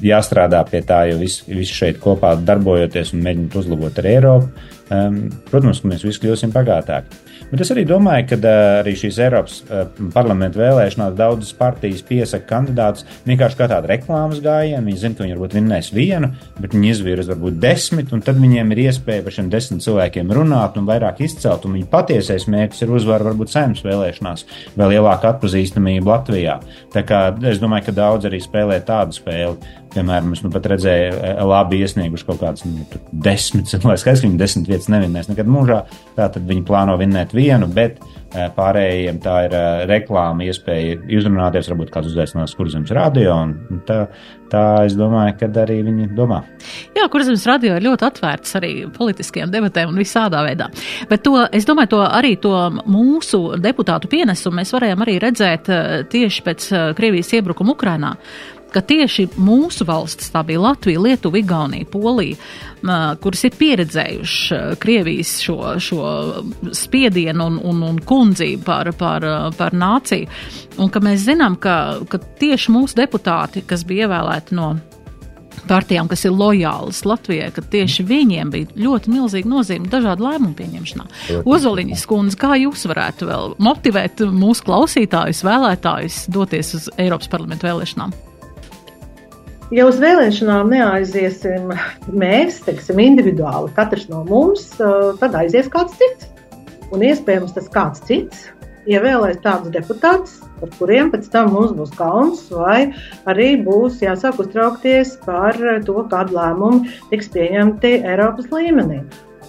[0.05, 5.81] jāstrādā pie tā, jo visi vis šeit kopā darbojoties un mēģinot uzlabot ar Eiropu, protams,
[5.81, 7.23] ka mēs visi kļūsim bagātāki.
[7.47, 12.43] Bet es arī domāju, ka uh, arī šīs Eiropas uh, parlamenta vēlēšanās daudzas partijas piesaka
[12.49, 14.83] kandidātus vienkārši kā tādu reklāmas gājienu.
[14.89, 18.75] Viņi zina, ka viņi varbūt vinnēs vienu, bet viņi izvirza varbūt desmit, un tad viņiem
[18.75, 21.63] ir iespēja par šiem desmit cilvēkiem runāt un vairāk izcelt.
[21.67, 26.59] Un viņa patiesais mērķis ir uzvara varbūt saimnes vēlēšanās, vēl lielāka atpazīstamība Latvijā.
[26.91, 29.55] Tā kā es domāju, ka daudz arī spēlē tādu spēli.
[29.97, 32.85] Piemēram, es nu pat redzēju, e, labi iesnieguši kaut kādas nu,
[33.25, 35.79] desmit, lai skaidrs, ka viņi desmit vietas nevinnēs nekad mūžā.
[36.19, 41.89] Tātad viņi plāno vinnēt vienu, bet e, pārējiem tā ir e, reklāma, iespēja izrunāties, varbūt
[41.95, 43.39] kāds uzaicinās kurzemes radio.
[43.87, 44.03] Tā,
[44.51, 46.43] tā es domāju, ka arī viņi domā.
[46.93, 50.69] Jā, kurzemes radio ir ļoti atvērts arī politiskiem debatēm un visādā veidā.
[51.09, 52.53] Bet to, es domāju, to arī to
[52.85, 55.73] mūsu deputātu pienesumu mēs varējām arī redzēt
[56.13, 56.69] tieši pēc
[56.99, 58.13] Krievijas iebrukuma Ukrainā
[58.77, 62.37] ka tieši mūsu valstis, tā bija Latvija, Lietuva, Igaunija, Polija,
[63.23, 66.09] kuras ir pieredzējuši Krievijas šo, šo
[66.77, 69.25] spiedienu un, un, un kundzību par, par,
[69.57, 70.29] par nāciju,
[70.77, 74.75] un ka mēs zinām, ka, ka tieši mūsu deputāti, kas bija ievēlēti no
[75.67, 81.07] partijām, kas ir lojālas Latvijai, ka tieši viņiem bija ļoti milzīga nozīme dažādu lēmumu pieņemšanā.
[81.49, 88.13] Ozoliņas kundze, kā jūs varētu vēl motivēt mūsu klausītājus, vēlētājus doties uz Eiropas parlamentu vēlēšanām?
[89.67, 91.73] Ja uz vēlēšanām neaiziesim
[92.15, 96.29] mēs, teiksim, individuāli, katrs no mums, tad aizies kāds cits.
[96.95, 98.45] Un iespējams tas kāds cits
[98.87, 102.93] ievēlēs tādus deputātus, par kuriem pēc tam mums būs kauns, vai
[103.27, 109.01] arī būs jāsāk uztraukties par to, kādu lēmumu tiks pieņemti Eiropas līmenī.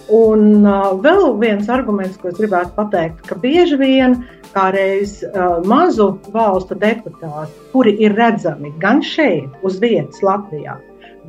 [0.09, 4.15] Un uh, vēl viens arguments, ko es gribētu pateikt, ka bieži vien
[4.55, 10.79] kādreiz uh, mazu valstu deputāti, kuri ir redzami gan šeit, uz vietas Latvijā,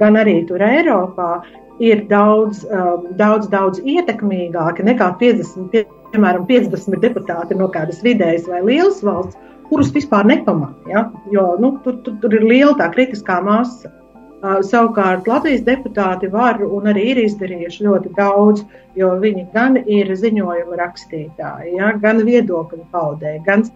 [0.00, 1.42] gan arī tur Eiropā,
[1.80, 8.60] ir daudz, um, daudz, daudz ietekmīgāki nekā 50, piemēram, 50 deputāti no kādas vidējas vai
[8.66, 9.38] lielas valsts,
[9.70, 10.74] kurus vispār nepamanā.
[10.90, 11.06] Ja?
[11.32, 13.92] Jo nu, tur, tur, tur ir liela tā kritiskā masa.
[14.40, 18.62] Savukārt Latvijas deputāti var un arī ir izdarījuši ļoti daudz,
[18.96, 23.66] jo viņi gan ir ziņojuma rakstītāji, ja, gan viedokļu paudēji, gan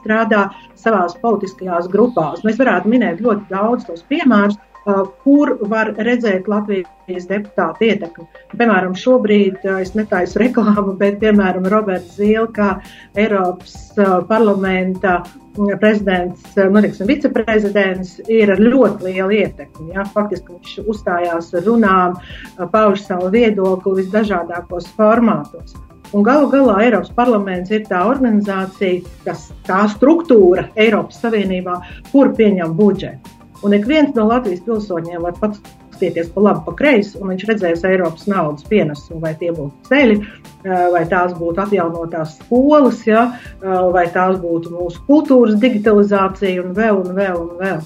[0.00, 0.46] strādā
[0.80, 2.40] savās politiskajās grupās.
[2.46, 4.56] Mēs varētu minēt ļoti daudz tos piemērus,
[5.24, 8.24] kur var redzēt Latvijas deputātu ietekmi.
[8.54, 12.76] Piemēram, šobrīd es netaisu reklāmu, bet, piemēram, Roberts Zīle, kā
[13.18, 13.76] Eiropas
[14.30, 15.20] parlamenta
[15.80, 19.90] prezidents, nu, tiksim, viceprezidents, ir ar ļoti lielu ietekmi.
[19.96, 20.06] Ja?
[20.14, 22.16] Faktiski viņš uzstājās ar runām,
[22.72, 25.74] pauž savu viedokli visdažādākos formātos.
[26.10, 31.76] Un galu galā Eiropas parlaments ir tā organizācija, kas tā struktūra Eiropas Savienībā,
[32.10, 33.39] kur pieņem budžetu.
[33.62, 35.60] Un ik viens no Latvijas pilsoņiem var pats
[36.00, 40.16] skatīties pa labi, pa kreisi, un viņš redzēs Eiropas naudas pienesumu, vai tie būtu ceļi,
[40.64, 43.26] vai tās būtu atjaunotās skolas, ja,
[43.60, 47.82] vai tās būtu mūsu kultūras digitalizācija un vēl un vēl un vēl.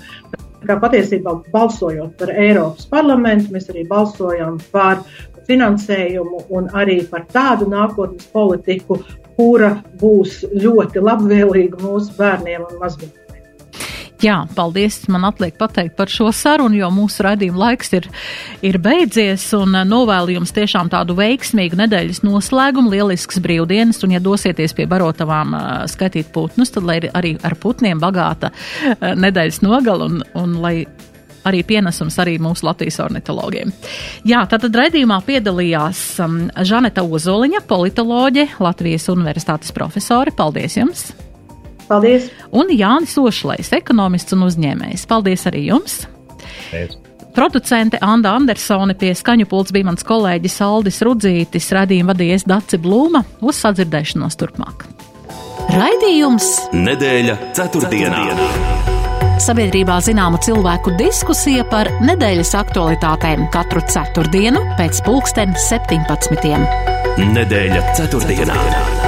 [0.64, 5.02] Kā patiesībā balsojot par Eiropas parlamentu, mēs arī balsojam par
[5.48, 9.02] finansējumu un arī par tādu nākotnes politiku,
[9.34, 13.23] kura būs ļoti labvēlīga mūsu bērniem un mazbērniem.
[14.24, 15.02] Jā, paldies.
[15.12, 18.06] Man atliek pateikt par šo sarunu, jo mūsu raidījuma laiks ir,
[18.64, 24.22] ir beidzies un eh, novēlu jums tiešām tādu veiksmīgu nedēļas noslēgumu, lielisks brīvdienas un, ja
[24.24, 30.08] dosieties pie barotavām uh, skatīt putnus, tad lai arī ar putniem bagāta uh, nedēļas nogala
[30.08, 30.76] un, un lai
[31.44, 33.74] arī pienesums arī mūsu Latvijas ornitologiem.
[34.24, 40.32] Jā, tātad raidījumā piedalījās um, Žaneta Ozoliņa, politoloģe, Latvijas universitātes profesore.
[40.32, 41.10] Paldies jums!
[41.88, 42.30] Paldies!
[42.54, 45.08] Un Jānis Ošlais, ekonomists un uzņēmējs.
[45.10, 46.04] Paldies arī jums!
[46.70, 47.00] Paldies.
[47.34, 53.24] Producente Anna Andersone pie skaņu pults bija mans kolēģis Aldis Rudzītis, radījuma vadījies Daci Blūma,
[53.42, 54.86] uz sadzirdēšanos turpmāk.
[55.74, 58.20] Raidījums Nedēļa ceturtdienā.
[58.30, 58.92] ceturtdienā.
[59.42, 66.54] Sabiedrībā zināma cilvēku diskusija par nedēļas aktualitātēm katru ceturtdienu pēc pulksten 17.
[67.18, 68.54] Nedēļa ceturtdienā.
[68.54, 69.03] ceturtdienā.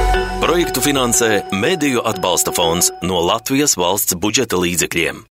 [0.46, 1.28] Projektu finansē
[1.58, 5.24] Mēdīju atbalsta fonds no Latvijas valsts budžeta līdzekļiem.